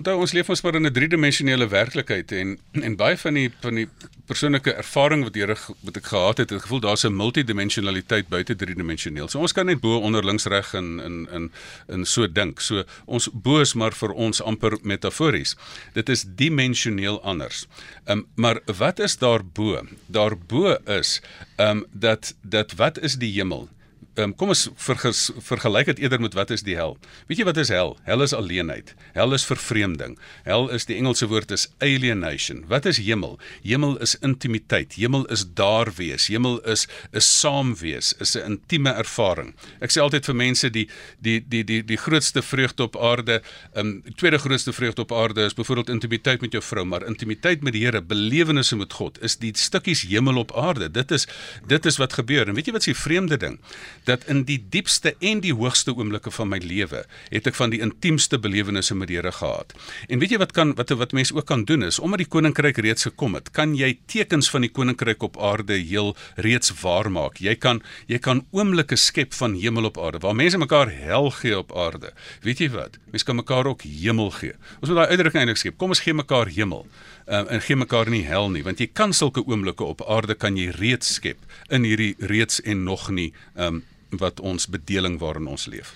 Onthou 0.00 0.22
ons 0.24 0.32
leef 0.32 0.48
ons 0.48 0.60
maar 0.64 0.76
in 0.78 0.86
'n 0.88 0.92
driedimensionele 0.96 1.66
werklikheid 1.68 2.32
en 2.32 2.58
en 2.72 2.94
baie 2.96 3.16
van 3.20 3.34
die 3.34 3.50
van 3.60 3.74
die 3.74 3.88
persoonlike 4.26 4.72
ervaring 4.72 5.24
wat 5.26 5.34
Here 5.34 5.56
wat 5.80 5.96
ek 5.96 6.06
gehad 6.06 6.38
het, 6.38 6.50
het 6.50 6.62
gevoel 6.62 6.80
daar's 6.80 7.04
'n 7.04 7.16
multidimensionaliteit 7.16 8.28
buite 8.28 8.56
driedimensioneel. 8.56 9.28
So 9.28 9.38
ons 9.38 9.52
kan 9.52 9.66
net 9.66 9.80
bo 9.80 9.98
onder 9.98 10.24
links 10.24 10.46
reg 10.46 10.72
in 10.72 11.00
in 11.00 11.28
in 11.32 11.52
in 11.88 12.06
so 12.06 12.26
dink. 12.32 12.60
So 12.60 12.84
ons 13.04 13.28
bo 13.32 13.60
is 13.60 13.74
maar 13.74 13.92
vir 13.92 14.12
ons 14.12 14.42
amper 14.42 14.78
metafories. 14.82 15.56
Dit 15.92 16.08
is 16.08 16.24
dimensioneel 16.24 17.22
anders. 17.22 17.66
Ehm 18.04 18.18
um, 18.18 18.26
maar 18.34 18.60
wat 18.64 18.98
is 18.98 19.18
daarbo? 19.18 19.86
Daarbo 20.06 20.78
is 20.86 21.20
ehm 21.56 21.76
um, 21.76 21.86
dat 21.92 22.34
dat 22.42 22.72
wat 22.72 22.98
is 22.98 23.14
die 23.16 23.32
hemel? 23.32 23.68
Um, 24.18 24.32
kom 24.34 24.50
ons 24.52 24.66
verges, 24.80 25.30
vergelyk 25.46 25.90
dit 25.92 26.02
eerder 26.04 26.20
met 26.22 26.34
wat 26.34 26.50
is 26.54 26.64
die 26.66 26.76
hel? 26.78 26.96
Weet 27.28 27.42
jy 27.42 27.46
wat 27.48 27.60
is 27.60 27.70
hel? 27.72 27.94
Hel 28.06 28.24
is 28.24 28.34
alleenheid. 28.36 28.94
Hel 29.14 29.34
is 29.36 29.44
vervreemding. 29.46 30.16
Hel 30.46 30.68
is 30.74 30.86
die 30.88 30.96
Engelse 30.98 31.28
woord 31.30 31.52
is 31.54 31.68
alienation. 31.84 32.64
Wat 32.70 32.88
is 32.90 33.00
hemel? 33.02 33.38
Hemel 33.62 33.96
is 34.02 34.16
intimiteit. 34.26 34.96
Hemel 34.98 35.26
is 35.32 35.44
daar 35.58 35.92
wees. 35.96 36.28
Hemel 36.32 36.58
is 36.68 36.86
is 37.16 37.28
saam 37.40 37.74
wees, 37.80 38.12
is 38.20 38.36
'n 38.36 38.58
intieme 38.58 38.90
ervaring. 38.90 39.54
Ek 39.80 39.90
sê 39.90 40.00
altyd 40.00 40.24
vir 40.26 40.36
mense 40.36 40.70
die 40.70 40.88
die 41.20 41.40
die 41.40 41.64
die 41.64 41.82
die 41.84 41.96
grootste 41.96 42.42
vreugde 42.42 42.82
op 42.82 42.96
aarde, 42.96 43.42
um 43.74 44.02
tweede 44.16 44.38
grootste 44.38 44.72
vreugde 44.72 45.02
op 45.02 45.12
aarde 45.12 45.44
is 45.44 45.54
byvoorbeeld 45.54 45.88
intimiteit 45.88 46.40
met 46.40 46.52
jou 46.52 46.62
vrou, 46.62 46.84
maar 46.84 47.06
intimiteit 47.06 47.62
met 47.62 47.72
die 47.72 47.84
Here, 47.84 48.02
belewennisse 48.02 48.76
met 48.76 48.92
God 48.92 49.18
is 49.22 49.36
die 49.36 49.52
stukkies 49.56 50.02
hemel 50.02 50.36
op 50.36 50.52
aarde. 50.56 50.90
Dit 50.90 51.10
is 51.10 51.26
dit 51.66 51.86
is 51.86 51.96
wat 51.96 52.12
gebeur. 52.12 52.48
En 52.48 52.54
weet 52.54 52.66
jy 52.66 52.72
wat 52.72 52.82
se 52.82 52.94
vreemde 52.94 53.36
ding? 53.36 53.58
Dat 54.04 54.24
in 54.30 54.44
die 54.48 54.58
diepste 54.72 55.14
en 55.18 55.40
die 55.44 55.52
hoogste 55.54 55.94
oomblikke 55.96 56.32
van 56.34 56.48
my 56.52 56.60
lewe 56.62 57.04
het 57.30 57.46
ek 57.46 57.56
van 57.58 57.72
die 57.74 57.80
intiemste 57.84 58.38
belewennisse 58.40 58.94
met 58.94 59.10
die 59.10 59.18
Here 59.20 59.32
gehad. 59.32 59.74
En 60.08 60.20
weet 60.22 60.34
jy 60.34 60.38
wat 60.40 60.54
kan 60.56 60.74
wat 60.78 60.92
wat 60.96 61.12
mense 61.16 61.34
ook 61.34 61.46
kan 61.46 61.64
doen 61.68 61.84
is 61.86 61.98
omdat 61.98 62.22
die 62.24 62.28
koninkryk 62.30 62.78
reeds 62.80 63.08
gekom 63.08 63.36
het, 63.36 63.50
kan 63.56 63.74
jy 63.76 63.92
tekens 64.10 64.50
van 64.50 64.64
die 64.64 64.72
koninkryk 64.72 65.22
op 65.26 65.38
aarde 65.40 65.76
heel 65.76 66.14
reeds 66.36 66.72
waarmaak. 66.82 67.40
Jy 67.42 67.54
kan 67.60 67.82
jy 68.08 68.18
kan 68.18 68.44
oomblikke 68.50 68.96
skep 68.96 69.34
van 69.36 69.54
hemel 69.58 69.90
op 69.90 69.98
aarde 69.98 70.22
waar 70.24 70.36
mense 70.36 70.58
mekaar 70.58 70.90
hel 70.90 71.30
gee 71.40 71.58
op 71.58 71.74
aarde. 71.76 72.14
Weet 72.46 72.64
jy 72.64 72.70
wat? 72.74 72.98
Mense 73.10 73.26
kan 73.26 73.36
mekaar 73.36 73.66
ook 73.66 73.82
hemel 73.84 74.30
gee. 74.40 74.56
Ons 74.80 74.90
moet 74.90 75.02
daai 75.02 75.14
uitdrukking 75.14 75.44
eintlik 75.44 75.60
skep. 75.60 75.78
Kom 75.78 75.94
ons 75.94 76.02
gee 76.04 76.14
mekaar 76.14 76.50
hemel. 76.52 76.86
Um, 77.30 77.46
en 77.46 77.60
gee 77.62 77.76
mekaar 77.76 78.08
nie 78.10 78.24
hel 78.26 78.48
nie 78.50 78.64
want 78.66 78.80
jy 78.82 78.88
kan 78.90 79.12
sulke 79.14 79.44
oomblikke 79.46 79.84
op 79.86 80.00
aarde 80.02 80.34
kan 80.34 80.56
jy 80.58 80.72
reeds 80.74 81.12
skep 81.20 81.44
in 81.70 81.84
hierdie 81.86 82.16
reeds 82.18 82.58
en 82.66 82.82
nog 82.88 83.04
nie 83.14 83.28
um, 83.54 83.84
wat 84.18 84.40
ons 84.40 84.66
bedeling 84.66 85.18
waarin 85.18 85.46
ons 85.46 85.66
leef. 85.66 85.94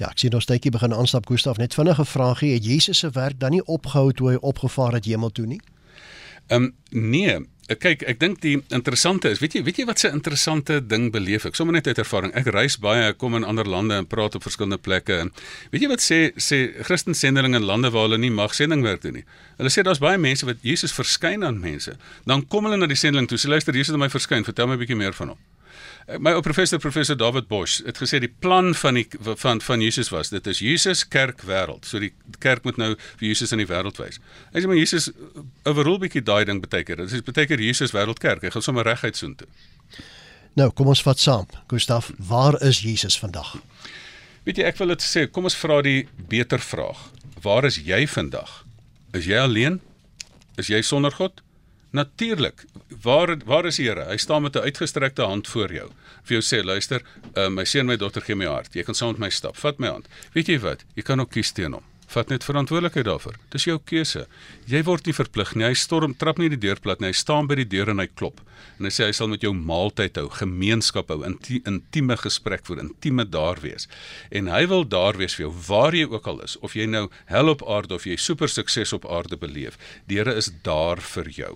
Ja, 0.00 0.08
ek 0.08 0.18
sien 0.18 0.34
ons 0.34 0.48
tydjie 0.48 0.72
begin 0.72 0.94
aanstap 0.96 1.26
Gustaf 1.28 1.58
net 1.60 1.74
vinnige 1.76 2.04
vraagie, 2.04 2.54
het 2.54 2.64
Jesus 2.64 2.98
se 2.98 3.10
werk 3.12 3.40
dan 3.40 3.50
nie 3.50 3.64
opgehou 3.64 4.12
toe 4.12 4.30
hy 4.30 4.36
opgevaar 4.40 4.96
het 4.96 5.04
hemel 5.04 5.30
toe 5.30 5.46
nie? 5.46 5.60
Ehm 6.48 6.64
um, 6.64 6.74
nee, 6.90 7.36
kyk, 7.78 8.02
ek 8.08 8.18
dink 8.18 8.40
die 8.42 8.56
interessante 8.74 9.30
is, 9.30 9.38
weet 9.42 9.54
jy, 9.54 9.62
weet 9.62 9.78
jy 9.78 9.84
wat 9.86 10.02
'n 10.02 10.16
interessante 10.18 10.80
ding 10.80 11.12
beleef 11.12 11.44
ek? 11.44 11.54
Sommige 11.54 11.76
net 11.76 11.86
uit 11.86 11.98
ervaring. 11.98 12.32
Ek 12.34 12.46
reis 12.46 12.78
baie, 12.78 13.10
ek 13.10 13.18
kom 13.18 13.36
in 13.36 13.44
ander 13.44 13.64
lande 13.68 13.94
en 13.94 14.06
praat 14.06 14.34
op 14.34 14.42
verskillende 14.42 14.78
plekke 14.78 15.18
en 15.20 15.32
weet 15.70 15.82
jy 15.82 15.88
wat 15.88 16.00
sê 16.00 16.32
sê 16.36 16.82
Christen 16.82 17.14
sendelinge 17.14 17.56
in 17.56 17.64
lande 17.64 17.90
waar 17.90 18.08
hulle 18.08 18.18
nie 18.18 18.30
mag 18.30 18.54
sendingwerk 18.54 19.02
doen 19.02 19.12
nie. 19.12 19.24
Hulle 19.58 19.70
sê 19.70 19.82
daar's 19.82 20.00
baie 20.00 20.18
mense 20.18 20.46
wat 20.46 20.56
Jesus 20.62 20.92
verskyn 20.92 21.44
aan 21.44 21.60
mense. 21.60 21.96
Dan 22.24 22.46
kom 22.48 22.64
hulle 22.64 22.76
na 22.76 22.86
die 22.86 22.96
sendeling 22.96 23.28
toe. 23.28 23.38
Sê 23.38 23.48
luister, 23.48 23.74
Jesus 23.74 23.92
het 23.92 23.98
my 23.98 24.08
verskyn. 24.08 24.44
Vertel 24.44 24.66
my 24.66 24.74
'n 24.74 24.78
bietjie 24.78 24.96
meer 24.96 25.12
van 25.12 25.28
hom. 25.28 25.38
My 26.18 26.32
ou 26.34 26.42
professor 26.42 26.80
professor 26.82 27.14
David 27.14 27.46
Bosch 27.46 27.84
het 27.86 28.00
gesê 28.02 28.18
die 28.18 28.32
plan 28.42 28.72
van 28.74 28.96
die 28.98 29.06
van 29.38 29.60
van 29.62 29.82
Jesus 29.84 30.08
was 30.10 30.32
dit 30.32 30.46
is 30.50 30.58
Jesus 30.58 31.04
kerk 31.08 31.44
wêreld. 31.46 31.86
So 31.86 32.00
die 32.02 32.10
kerk 32.42 32.64
moet 32.66 32.80
nou 32.80 32.96
vir 32.96 33.26
Jesus 33.28 33.52
in 33.54 33.62
die 33.62 33.68
wêreld 33.68 34.00
wys. 34.02 34.18
Hy 34.50 34.62
sê 34.62 34.70
maar 34.70 34.80
Jesus 34.80 35.10
overall 35.68 36.00
bietjie 36.02 36.24
daai 36.26 36.44
ding 36.48 36.62
beteken. 36.64 37.04
Dit 37.04 37.14
is 37.20 37.22
beteken 37.22 37.62
Jesus 37.62 37.94
wêreld 37.94 38.18
kerk. 38.18 38.42
Hy 38.42 38.50
gaan 38.50 38.64
sommer 38.66 38.88
reguit 38.88 39.16
soontoe. 39.16 39.46
Nou, 40.58 40.70
kom 40.74 40.90
ons 40.90 41.02
vat 41.06 41.20
saam. 41.20 41.46
Gustaf, 41.70 42.10
waar 42.18 42.58
is 42.66 42.80
Jesus 42.82 43.18
vandag? 43.18 43.54
Weet 44.48 44.58
jy, 44.58 44.66
ek 44.66 44.80
wil 44.80 44.90
dit 44.96 45.04
sê, 45.04 45.26
kom 45.30 45.46
ons 45.46 45.56
vra 45.60 45.78
die 45.86 46.08
beter 46.30 46.58
vraag. 46.64 47.04
Waar 47.44 47.68
is 47.68 47.78
jy 47.86 48.02
vandag? 48.10 48.64
Is 49.14 49.28
jy 49.30 49.38
alleen? 49.38 49.78
Is 50.58 50.72
jy 50.72 50.82
sonder 50.82 51.14
God? 51.14 51.38
Natuurlik. 51.90 52.64
Waar 53.02 53.36
waar 53.44 53.66
is 53.66 53.76
die 53.76 53.88
Here? 53.88 54.04
Hy 54.06 54.16
staan 54.16 54.42
met 54.42 54.54
'n 54.56 54.62
uitgestrekte 54.62 55.22
hand 55.22 55.48
voor 55.48 55.72
jou. 55.72 55.90
Vir 56.22 56.40
jou 56.40 56.42
sê, 56.42 56.64
luister, 56.64 57.02
uh, 57.34 57.48
my 57.48 57.64
seun, 57.64 57.86
my 57.86 57.96
dogter, 57.96 58.22
gee 58.22 58.36
my 58.36 58.46
hart. 58.46 58.74
Jy 58.74 58.82
kan 58.82 58.94
saam 58.94 59.10
met 59.10 59.18
my 59.18 59.30
stap. 59.30 59.56
Vat 59.56 59.78
my 59.78 59.88
hand. 59.88 60.08
Weet 60.32 60.46
jy 60.46 60.58
wat? 60.58 60.84
Jy 60.94 61.02
kan 61.02 61.20
ook 61.20 61.30
kies 61.30 61.52
teen 61.52 61.72
hom. 61.72 61.89
Vat 62.10 62.30
net 62.32 62.42
verantwoordelikheid 62.42 63.06
daarvoor. 63.06 63.36
Dis 63.54 63.68
jou 63.68 63.76
keuse. 63.86 64.24
Jy 64.66 64.80
word 64.88 65.06
nie 65.06 65.14
verplig 65.14 65.52
nie. 65.54 65.68
Hy 65.68 65.76
storm 65.78 66.16
trap 66.18 66.40
nie 66.42 66.48
die 66.50 66.58
deur 66.58 66.80
plat 66.82 66.98
nie. 66.98 67.12
Hy 67.12 67.18
staan 67.20 67.46
by 67.46 67.60
die 67.60 67.68
deur 67.70 67.92
en 67.92 68.02
hy 68.02 68.08
klop. 68.10 68.40
En 68.80 68.88
hy 68.88 68.90
sê 68.94 69.06
hy 69.06 69.14
sal 69.14 69.30
met 69.30 69.44
jou 69.46 69.52
maaltyd 69.54 70.18
hou, 70.18 70.26
gemeenskap 70.40 71.12
hou, 71.14 71.20
intieme 71.22 72.16
gesprek 72.18 72.66
voer, 72.66 72.82
intieme 72.82 73.28
daar 73.28 73.62
wees. 73.62 73.86
En 74.34 74.50
hy 74.50 74.64
wil 74.72 74.82
daar 74.90 75.20
wees 75.20 75.38
vir 75.38 75.46
jou 75.46 75.52
waar 75.68 75.94
jy 75.94 76.08
ook 76.10 76.26
al 76.32 76.42
is, 76.48 76.58
of 76.66 76.74
jy 76.74 76.88
nou 76.90 77.06
hel 77.30 77.54
op 77.54 77.62
aarde 77.62 77.94
of 77.94 78.08
jy 78.08 78.18
super 78.18 78.50
sukses 78.50 78.92
op 78.96 79.06
aarde 79.06 79.38
beleef. 79.38 79.78
Die 80.10 80.18
Here 80.18 80.34
is 80.34 80.50
daar 80.66 81.00
vir 81.00 81.30
jou 81.30 81.54